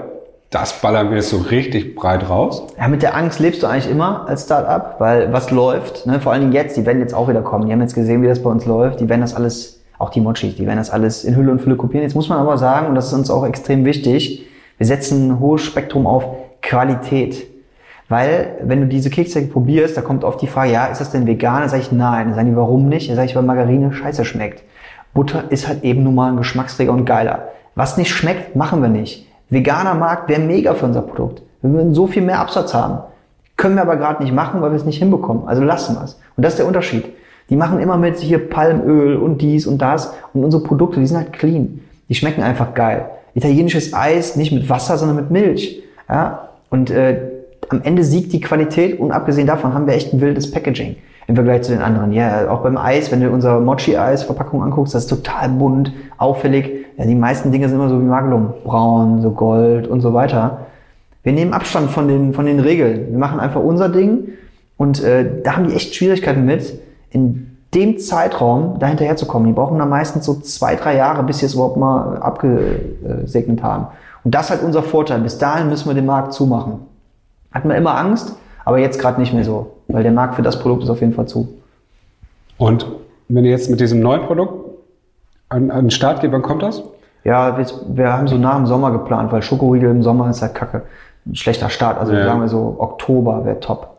[0.51, 2.63] das ballern wir jetzt so richtig breit raus?
[2.79, 6.33] Ja, mit der Angst lebst du eigentlich immer als Start-up, weil was läuft, ne, vor
[6.33, 7.67] allen Dingen jetzt, die werden jetzt auch wieder kommen.
[7.67, 9.01] Die haben jetzt gesehen, wie das bei uns läuft.
[9.01, 11.77] Die werden das alles, auch die Mochis, die werden das alles in Hülle und Fülle
[11.77, 12.03] kopieren.
[12.03, 14.47] Jetzt muss man aber sagen, und das ist uns auch extrem wichtig,
[14.79, 16.25] wir setzen ein hohes Spektrum auf
[16.63, 17.47] Qualität.
[18.09, 21.27] Weil, wenn du diese Kekse probierst, da kommt oft die Frage, ja, ist das denn
[21.27, 21.63] vegan?
[21.63, 22.29] Da sage ich, nein.
[22.29, 23.11] Dann sagen die, warum nicht?
[23.11, 24.63] Da sage ich, weil Margarine scheiße schmeckt.
[25.13, 27.49] Butter ist halt eben nun mal ein Geschmacksträger und geiler.
[27.75, 29.27] Was nicht schmeckt, machen wir nicht.
[29.51, 31.43] Veganer Markt wäre mega für unser Produkt.
[31.63, 32.99] Wir würden so viel mehr Absatz haben.
[33.57, 35.47] Können wir aber gerade nicht machen, weil wir es nicht hinbekommen.
[35.47, 36.21] Also lassen wir es.
[36.37, 37.05] Und das ist der Unterschied.
[37.51, 40.15] Die machen immer mit hier Palmöl und dies und das.
[40.33, 41.81] Und unsere Produkte, die sind halt clean.
[42.09, 43.07] Die schmecken einfach geil.
[43.35, 45.83] Italienisches Eis nicht mit Wasser, sondern mit Milch.
[46.09, 46.51] Ja?
[46.71, 47.19] Und äh,
[47.71, 50.97] am Ende siegt die Qualität und abgesehen davon haben wir echt ein wildes Packaging
[51.27, 52.13] im Vergleich zu den anderen.
[52.13, 56.87] Ja, auch beim Eis, wenn du unser Mochi-Eis-Verpackung anguckst, das ist total bunt, auffällig.
[56.97, 58.55] Ja, die meisten Dinge sind immer so wie Magelung.
[58.65, 60.67] Braun, so Gold und so weiter.
[61.23, 63.11] Wir nehmen Abstand von den, von den Regeln.
[63.11, 64.29] Wir machen einfach unser Ding
[64.79, 69.49] und äh, da haben die echt Schwierigkeiten mit, in dem Zeitraum da hinterherzukommen.
[69.49, 73.89] Die brauchen dann meistens so zwei, drei Jahre, bis sie es überhaupt mal abgesegnet haben.
[74.25, 75.21] Und das ist halt unser Vorteil.
[75.21, 76.88] Bis dahin müssen wir den Markt zumachen.
[77.53, 80.59] Hatten wir immer Angst, aber jetzt gerade nicht mehr so, weil der Markt für das
[80.59, 81.49] Produkt ist auf jeden Fall zu.
[82.59, 82.87] Und
[83.29, 84.53] wenn ihr jetzt mit diesem neuen Produkt
[85.49, 86.83] an, an den Start geht, wann kommt das?
[87.25, 90.55] Ja, wir, wir haben so nach dem Sommer geplant, weil Schokoriegel im Sommer ist halt
[90.55, 90.83] kacke.
[91.27, 91.99] Ein schlechter Start.
[91.99, 92.25] Also Ja.
[92.25, 93.97] sagen wir so, Oktober wäre top.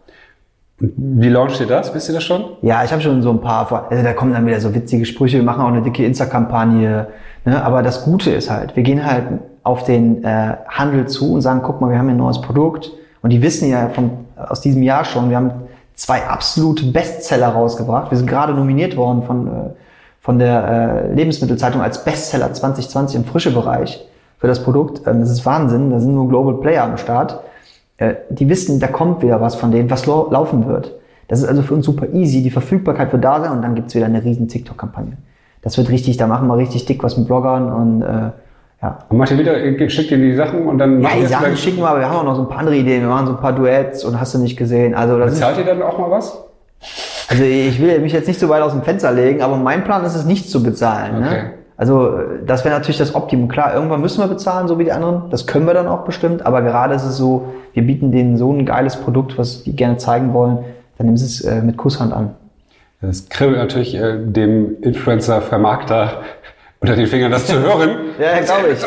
[0.80, 1.94] Wie launcht ihr das?
[1.94, 2.44] Wisst ihr das schon?
[2.62, 5.38] Ja, ich habe schon so ein paar, also da kommen dann wieder so witzige Sprüche,
[5.38, 7.08] wir machen auch eine dicke Insta-Kampagne.
[7.44, 7.64] Ne?
[7.64, 9.26] Aber das Gute ist halt, wir gehen halt
[9.64, 12.92] auf den äh, Handel zu und sagen, guck mal, wir haben hier ein neues Produkt.
[13.22, 15.52] Und die wissen ja von, aus diesem Jahr schon, wir haben
[15.96, 18.12] zwei absolute Bestseller rausgebracht.
[18.12, 19.52] Wir sind gerade nominiert worden von, äh,
[20.22, 24.06] von der äh, Lebensmittelzeitung als Bestseller 2020 im Frische-Bereich
[24.38, 25.06] für das Produkt.
[25.08, 27.42] Ähm, das ist Wahnsinn, da sind nur Global Player am Start
[28.00, 30.96] äh, die wissen, da kommt wieder was von denen, was lau laufen wird.
[31.28, 32.42] Das ist also für uns super easy.
[32.42, 35.18] Die Verfügbarkeit wird da sein und dann gibt's wieder eine riesen TikTok-Kampagne.
[35.62, 38.32] Das wird richtig, da machen wir richtig dick was mit Bloggern und äh,
[38.82, 39.00] ja.
[39.10, 41.78] Und macht ihr wieder, schickt ihr die Sachen und dann Ja, macht die Sachen schicken
[41.80, 43.02] wir, aber wir haben auch noch so ein paar andere Ideen.
[43.02, 44.96] Wir machen so ein paar Duets und hast du nicht gesehen.
[44.96, 46.46] Also, das ist, Bezahlt ihr dann auch mal was?
[47.30, 50.04] also ich will mich jetzt nicht so weit aus dem Fenster legen, aber mein Plan
[50.06, 51.24] ist es nicht zu bezahlen.
[51.24, 51.44] Okay.
[51.44, 51.54] Ne?
[51.78, 53.48] Also äh, das wäre natürlich das Optimum.
[53.48, 55.30] Klar, irgendwann müssen wir bezahlen, so wie die anderen.
[55.30, 56.46] Das können wir dann auch bestimmt.
[56.46, 59.98] Aber gerade ist es so, wir bieten denen so ein geiles Produkt, was die gerne
[59.98, 60.60] zeigen wollen.
[60.98, 62.32] Dann nehmen sie es äh, mit Kusshand an.
[63.02, 66.22] Das kribbelt natürlich äh, dem Influencer-Vermarkter
[66.82, 67.90] unter den Fingern, das zu hören.
[68.20, 68.82] Ja, glaube ich.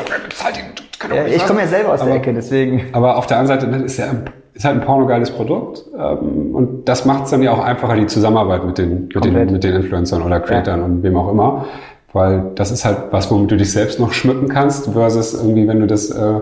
[1.15, 2.85] Ja, ich komme ja selber aus der Aber- Ecke, deswegen.
[2.93, 4.07] Aber auf der anderen Seite ist ja
[4.55, 8.05] ist halt ein pornogeiles Produkt ähm, und das macht es dann ja auch einfacher, die
[8.07, 9.49] Zusammenarbeit mit den, mit Komplett.
[9.49, 11.65] den, mit den Influencern oder Creatern und wem auch immer,
[12.13, 15.81] weil das ist halt was, womit du dich selbst noch schmücken kannst versus irgendwie, wenn
[15.81, 16.41] du das äh,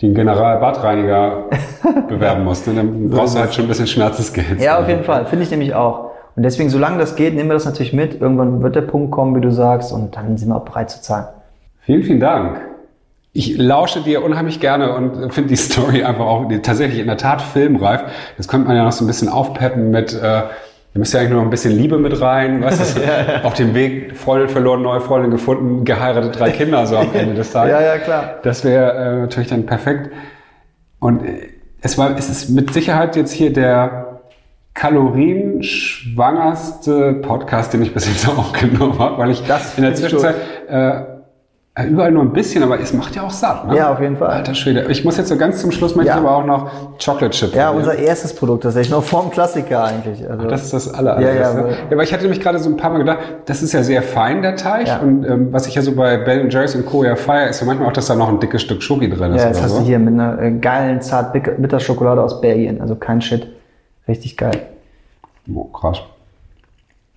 [0.00, 1.44] den General-Badreiniger
[2.08, 4.58] bewerben musst, ne, dann brauchst du halt schon ein bisschen Schmerzensgeld.
[4.60, 5.26] Ja, auf jeden Fall.
[5.26, 6.07] Finde ich nämlich auch.
[6.38, 8.20] Und deswegen, solange das geht, nehmen wir das natürlich mit.
[8.20, 11.02] Irgendwann wird der Punkt kommen, wie du sagst, und dann sind wir auch bereit zu
[11.02, 11.26] zahlen.
[11.80, 12.60] Vielen, vielen Dank.
[13.32, 17.42] Ich lausche dir unheimlich gerne und finde die Story einfach auch tatsächlich in der Tat
[17.42, 18.02] filmreif.
[18.36, 20.48] Das könnte man ja noch so ein bisschen aufpeppen mit, äh, da
[20.94, 23.42] müsste ja eigentlich nur noch ein bisschen Liebe mit rein, weißt du, ja, ja.
[23.42, 27.50] auf dem Weg, Freundin verloren, neue Freundin gefunden, geheiratet, drei Kinder so am Ende des
[27.50, 27.72] Tages.
[27.72, 28.34] Ja, ja, klar.
[28.44, 30.12] Das wäre äh, natürlich dann perfekt.
[31.00, 31.48] Und äh,
[31.80, 34.07] es war, es ist mit Sicherheit jetzt hier der
[34.78, 40.36] kalorienschwangerste Podcast, den ich bis jetzt auch genommen habe, weil ich das in der Zwischenzeit
[40.68, 41.00] äh,
[41.88, 43.66] überall nur ein bisschen, aber es macht ja auch satt.
[43.66, 43.76] Ne?
[43.76, 44.28] Ja, auf jeden Fall.
[44.28, 44.86] Alter Schwede.
[44.88, 46.18] Ich muss jetzt so ganz zum Schluss möchte ja.
[46.18, 46.70] aber auch noch
[47.04, 47.54] Chocolate Chip.
[47.54, 50.28] Ja, unser erstes Produkt, das ist echt noch vorm Klassiker eigentlich.
[50.28, 51.70] Also Ach, das ist das aller, ja, ja, ne?
[51.70, 54.02] ja, aber ich hatte nämlich gerade so ein paar Mal gedacht, das ist ja sehr
[54.02, 54.86] fein, der Teig.
[54.86, 54.98] Ja.
[54.98, 57.02] Und ähm, was ich ja so bei Ben Jerry's und Co.
[57.02, 59.42] ja feier, ist ja manchmal auch, dass da noch ein dickes Stück Schoki drin ist.
[59.42, 59.80] Ja, das hast so.
[59.80, 62.80] du hier mit einer äh, geilen, zart bitter Schokolade aus Belgien.
[62.80, 63.57] Also kein Shit.
[64.08, 64.62] Richtig geil.
[65.54, 66.00] Oh, krass.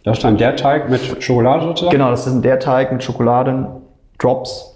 [0.04, 1.92] Da stand der Teig mit Schokolade sozusagen?
[1.92, 3.68] Genau, das ist der Teig mit Schokoladen,
[4.18, 4.76] Drops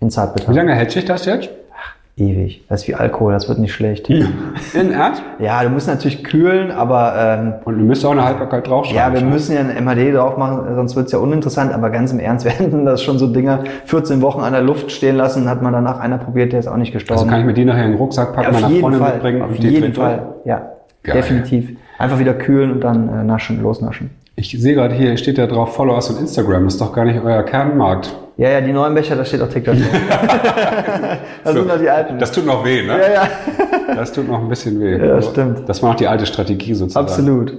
[0.00, 0.50] in Zartbitter.
[0.52, 1.50] Wie lange hält sich das jetzt?
[1.76, 2.64] Ach, ewig.
[2.68, 4.08] Das ist wie Alkohol, das wird nicht schlecht.
[4.08, 5.22] In Ernst?
[5.40, 7.14] Ja, du musst natürlich kühlen, aber...
[7.16, 9.14] Ähm, Und du müsst auch eine Haltbarkeit draufschreiben.
[9.14, 11.72] Ja, wir müssen ja ein MHD drauf machen, sonst wird es ja uninteressant.
[11.74, 15.16] Aber ganz im Ernst, werden das schon so Dinger 14 Wochen an der Luft stehen
[15.16, 17.18] lassen, hat man danach einer probiert, der ist auch nicht gestorben.
[17.18, 19.42] Also kann ich mir die nachher in den Rucksack packen, ja, meiner Freundin Fall, mitbringen?
[19.42, 20.70] Auf jeden Fall, ja.
[21.02, 21.16] Geil.
[21.16, 21.76] Definitiv.
[21.98, 24.10] Einfach wieder kühlen und dann äh, naschen, losnaschen.
[24.36, 26.64] Ich sehe gerade hier, steht ja drauf Followers und Instagram.
[26.64, 28.14] Das ist doch gar nicht euer Kernmarkt.
[28.36, 29.74] Ja, ja, die neuen Becher, da steht auch TikTok.
[31.44, 32.18] das so, sind noch die alten.
[32.18, 32.98] Das tut noch weh, ne?
[32.98, 33.28] Ja, ja.
[33.94, 34.96] das tut noch ein bisschen weh.
[34.96, 35.68] Ja, stimmt.
[35.68, 37.06] Das war noch die alte Strategie sozusagen.
[37.06, 37.52] Absolut.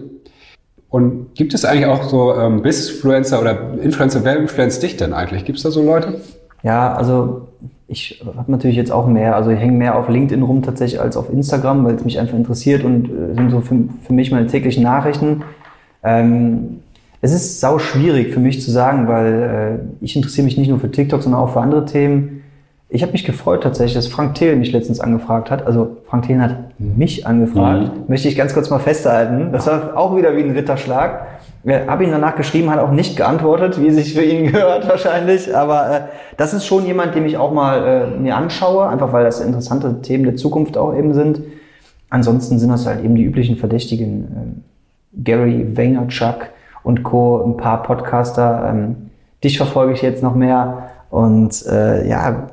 [0.89, 4.23] Und gibt es eigentlich auch so ähm, Bisfluencer oder Influencer?
[4.23, 5.45] Wer influenzt dich denn eigentlich?
[5.45, 6.19] Gibt es da so Leute?
[6.63, 7.47] Ja, also
[7.91, 11.17] ich habe natürlich jetzt auch mehr, also ich hänge mehr auf LinkedIn rum tatsächlich als
[11.17, 14.47] auf Instagram, weil es mich einfach interessiert und äh, sind so für, für mich meine
[14.47, 15.43] täglichen Nachrichten.
[16.01, 16.79] Ähm,
[17.19, 20.79] es ist sau schwierig für mich zu sagen, weil äh, ich interessiere mich nicht nur
[20.79, 22.43] für TikTok, sondern auch für andere Themen.
[22.87, 25.65] Ich habe mich gefreut tatsächlich, dass Frank Thelen mich letztens angefragt hat.
[25.65, 27.91] Also Frank Thelen hat mich angefragt.
[27.97, 28.03] Mhm.
[28.07, 29.51] Möchte ich ganz kurz mal festhalten.
[29.51, 31.27] Das war auch wieder wie ein Ritterschlag.
[31.65, 35.55] Habe ihn danach geschrieben, hat auch nicht geantwortet, wie sich für ihn gehört wahrscheinlich.
[35.55, 36.01] Aber äh,
[36.37, 40.01] das ist schon jemand, den ich auch mal äh, mir anschaue, einfach weil das interessante
[40.01, 41.41] Themen der Zukunft auch eben sind.
[42.09, 44.23] Ansonsten sind das halt eben die üblichen Verdächtigen.
[44.23, 46.47] Äh, Gary Vaynerchuk,
[46.83, 47.43] und Co.
[47.43, 48.69] ein paar Podcaster.
[48.69, 48.95] Ähm,
[49.43, 52.49] dich verfolge ich jetzt noch mehr und äh, ja,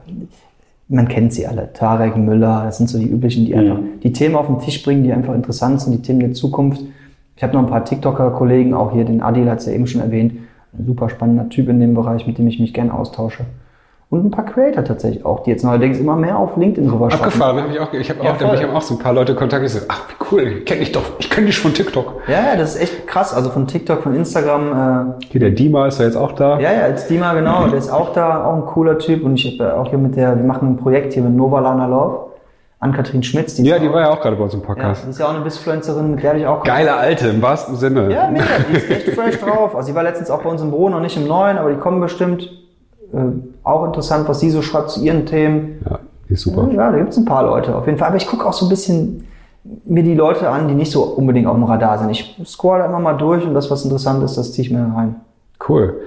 [0.89, 1.73] man kennt sie alle.
[1.73, 5.05] Tarek Müller, das sind so die üblichen, die einfach die Themen auf den Tisch bringen,
[5.05, 6.83] die einfach interessant sind, die Themen der Zukunft.
[7.39, 10.03] Ich habe noch ein paar TikToker-Kollegen, auch hier den Adil hat es ja eben schon
[10.03, 10.35] erwähnt,
[10.77, 13.45] ein super spannender Typ in dem Bereich, mit dem ich mich gerne austausche
[14.11, 17.61] und ein paar Creator tatsächlich auch, die jetzt neuerdings immer mehr auf LinkedIn rüber Abgefahren,
[17.61, 17.93] habe ich auch.
[17.93, 20.09] Ich habe ja, auch, da ich auch so ein paar Leute kontaktiert, die sagen, ach
[20.09, 22.23] wie cool, ich kenne dich doch, ich kenne dich von TikTok.
[22.27, 23.35] Ja, ja, das ist echt krass.
[23.35, 25.19] Also von TikTok, von Instagram.
[25.21, 26.59] Äh, hier der Dima ist ja jetzt auch da.
[26.59, 29.61] Ja, ja, als Dima genau, der ist auch da, auch ein cooler Typ und ich
[29.61, 32.28] habe auch hier mit der, wir machen ein Projekt hier mit Nova Lana Love.
[32.81, 33.55] Ann-Kathrin Schmitz.
[33.55, 35.01] Die ja, die auch, war ja auch gerade bei uns im Podcast.
[35.01, 36.63] Ja, die ist ja auch eine Bissfluencerin, mit der ich auch...
[36.63, 38.13] Geile Alte, im wahrsten Sinne.
[38.13, 39.75] Ja, mega, die ist echt fresh drauf.
[39.75, 41.79] Also sie war letztens auch bei uns im Büro, noch nicht im Neuen, aber die
[41.79, 42.51] kommen bestimmt.
[43.13, 43.19] Äh,
[43.65, 45.81] auch interessant, was sie so schreibt zu ihren Themen.
[45.89, 45.99] Ja,
[46.29, 46.69] die ist super.
[46.71, 48.09] Ja, da gibt es ein paar Leute auf jeden Fall.
[48.09, 49.27] Aber ich gucke auch so ein bisschen
[49.85, 52.11] mir die Leute an, die nicht so unbedingt auf dem Radar sind.
[52.11, 55.17] Ich scroll immer mal durch und das, was interessant ist, das ziehe ich mir rein.
[55.69, 56.01] Cool.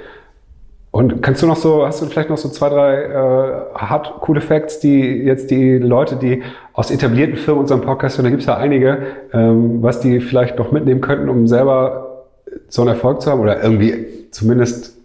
[0.92, 4.42] Und kannst du noch so, hast du vielleicht noch so zwei, drei äh, hart coole
[4.42, 8.48] Facts, die jetzt die Leute, die aus etablierten Firmen unseren Podcast hören, da gibt es
[8.48, 8.98] ja einige,
[9.32, 12.26] ähm, was die vielleicht noch mitnehmen könnten, um selber
[12.68, 14.98] so einen Erfolg zu haben oder irgendwie zumindest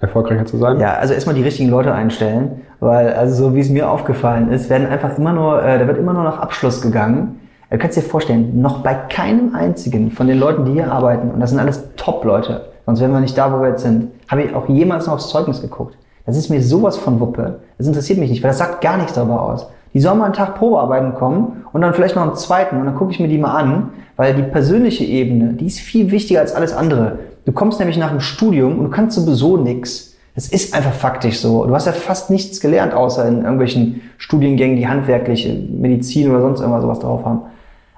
[0.00, 0.78] erfolgreicher zu sein?
[0.78, 4.70] Ja, also erstmal die richtigen Leute einstellen, weil also so wie es mir aufgefallen ist,
[4.70, 7.40] werden einfach immer nur, äh, da wird immer nur nach Abschluss gegangen.
[7.70, 11.40] Du kannst dir vorstellen, noch bei keinem einzigen von den Leuten, die hier arbeiten, und
[11.40, 14.54] das sind alles Top-Leute, sonst wären wir nicht da, wo wir jetzt sind, habe ich
[14.54, 15.94] auch jemals noch aufs Zeugnis geguckt.
[16.24, 17.60] Das ist mir sowas von Wuppe.
[17.76, 19.66] Das interessiert mich nicht, weil das sagt gar nichts darüber aus.
[19.92, 22.94] Die sollen mal einen Tag Probearbeiten kommen und dann vielleicht noch einen zweiten und dann
[22.94, 26.54] gucke ich mir die mal an, weil die persönliche Ebene, die ist viel wichtiger als
[26.54, 27.18] alles andere.
[27.44, 30.16] Du kommst nämlich nach dem Studium und du kannst sowieso nichts.
[30.34, 31.66] Das ist einfach faktisch so.
[31.66, 36.60] Du hast ja fast nichts gelernt, außer in irgendwelchen Studiengängen, die handwerkliche Medizin oder sonst
[36.60, 37.42] irgendwas sowas drauf haben.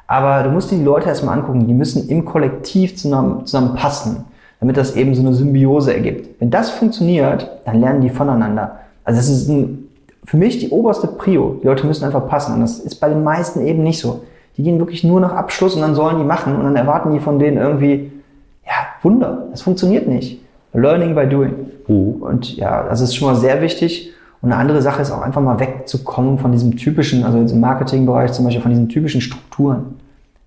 [0.09, 4.25] Aber du musst dir die Leute erstmal angucken, die müssen im Kollektiv zusammen, zusammen passen,
[4.61, 6.41] damit das eben so eine Symbiose ergibt.
[6.41, 8.81] Wenn das funktioniert, dann lernen die voneinander.
[9.05, 9.89] Also das ist ein,
[10.25, 11.59] für mich die oberste Prio.
[11.63, 12.55] Die Leute müssen einfach passen.
[12.55, 14.23] Und das ist bei den meisten eben nicht so.
[14.57, 17.21] Die gehen wirklich nur nach Abschluss und dann sollen die machen und dann erwarten die
[17.21, 18.13] von denen irgendwie,
[18.67, 19.47] ja, Wunder.
[19.51, 20.43] Das funktioniert nicht.
[20.75, 21.55] Learning by doing.
[21.89, 22.23] Mhm.
[22.23, 24.13] Und ja, das ist schon mal sehr wichtig.
[24.43, 27.61] Und eine andere Sache ist auch einfach mal wegzukommen von diesem typischen, also jetzt im
[27.61, 29.97] Marketingbereich zum Beispiel, von diesen typischen Strukturen.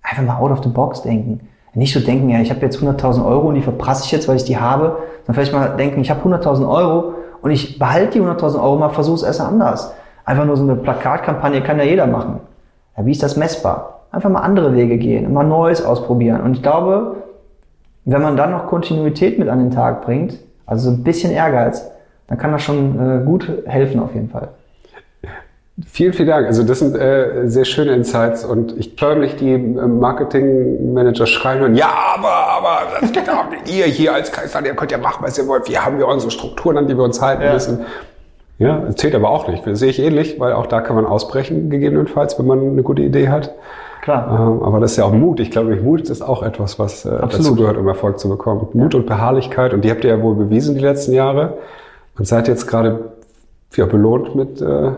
[0.02, 1.40] Einfach mal out of the box denken.
[1.74, 4.36] Nicht so denken, ja, ich habe jetzt 100.000 Euro und die verprasse ich jetzt, weil
[4.36, 8.24] ich die habe, sondern vielleicht mal denken, ich habe 100.000 Euro Und ich behalte die
[8.24, 9.92] 100.000 Euro mal, versuche es erst anders.
[10.24, 12.40] Einfach nur so eine Plakatkampagne kann ja jeder machen.
[12.96, 14.00] Ja, wie ist das messbar?
[14.12, 16.40] Einfach mal andere Wege gehen, mal Neues ausprobieren.
[16.40, 17.16] Und ich glaube,
[18.06, 21.90] wenn man dann noch Kontinuität mit an den Tag bringt, also so ein bisschen Ehrgeiz,
[22.28, 24.48] dann kann das schon äh, gut helfen auf jeden Fall.
[25.86, 26.46] Vielen, vielen Dank.
[26.46, 31.64] Also das sind äh, sehr schöne Insights und ich glaube nicht, die äh, Marketingmanager schreien
[31.64, 33.68] und ja, aber, aber das geht auch nicht.
[33.76, 35.68] Ihr hier als Kaiser, ihr könnt ja machen, was ihr wollt.
[35.68, 37.52] Wir haben ja unsere Strukturen, an die wir uns halten ja.
[37.52, 37.80] müssen.
[38.58, 39.66] Ja, zählt aber auch nicht.
[39.66, 43.02] Das sehe ich ähnlich, weil auch da kann man ausbrechen, gegebenenfalls, wenn man eine gute
[43.02, 43.52] Idee hat.
[44.00, 44.28] Klar.
[44.28, 45.40] Ähm, aber das ist ja auch Mut.
[45.40, 48.68] Ich glaube, Mut ist auch etwas, was äh, dazu gehört, um Erfolg zu bekommen.
[48.74, 49.00] Mut ja.
[49.00, 49.74] und Beharrlichkeit.
[49.74, 51.54] Und die habt ihr ja wohl bewiesen die letzten Jahre.
[52.16, 53.12] Und seid jetzt gerade
[53.74, 54.92] ja, belohnt mit äh,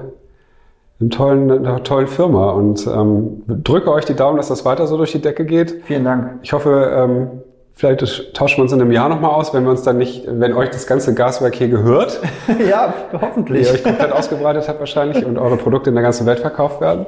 [1.01, 2.51] einem tollen, einer tollen Firma.
[2.51, 5.83] Und ähm, drücke euch die Daumen, dass das weiter so durch die Decke geht.
[5.85, 6.41] Vielen Dank.
[6.43, 7.43] Ich hoffe, ähm,
[7.79, 10.55] Vielleicht tauschen wir uns in einem Jahr nochmal aus, wenn wir uns dann nicht, wenn
[10.55, 12.23] euch das ganze Gaswerk hier gehört.
[12.71, 13.67] ja, hoffentlich.
[13.67, 17.05] Ihr euch komplett ausgebreitet habt wahrscheinlich und eure Produkte in der ganzen Welt verkauft werden.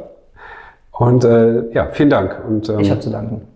[0.92, 2.42] Und äh, ja, vielen Dank.
[2.46, 3.48] Und, ähm, ich habe zu danken.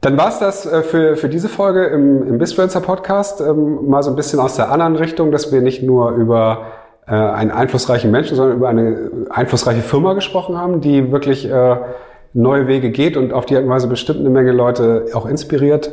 [0.00, 3.40] Dann war's das äh, für, für diese Folge im, im Bisfluencer Podcast.
[3.40, 6.62] Ähm, mal so ein bisschen aus der anderen Richtung, dass wir nicht nur über
[7.06, 11.76] äh, einen einflussreichen Menschen, sondern über eine einflussreiche Firma gesprochen haben, die wirklich äh,
[12.34, 15.92] neue Wege geht und auf die Art und Weise bestimmt eine Menge Leute auch inspiriert.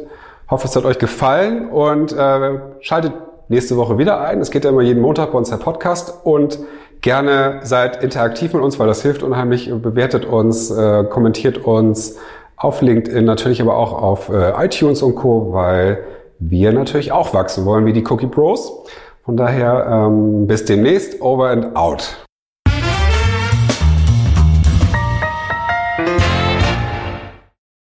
[0.50, 3.14] Hoffe, es hat euch gefallen und äh, schaltet
[3.50, 4.40] nächste Woche wieder ein.
[4.42, 6.60] Es geht ja immer jeden Montag bei uns der Podcast und
[7.02, 9.72] Gerne seid interaktiv mit uns, weil das hilft unheimlich.
[9.74, 12.18] Bewertet uns, äh, kommentiert uns
[12.58, 16.00] auf LinkedIn, natürlich aber auch auf äh, iTunes und Co., weil
[16.40, 18.84] wir natürlich auch wachsen wollen wie die Cookie Pros.
[19.30, 22.18] Von daher ähm, bis demnächst, over and out.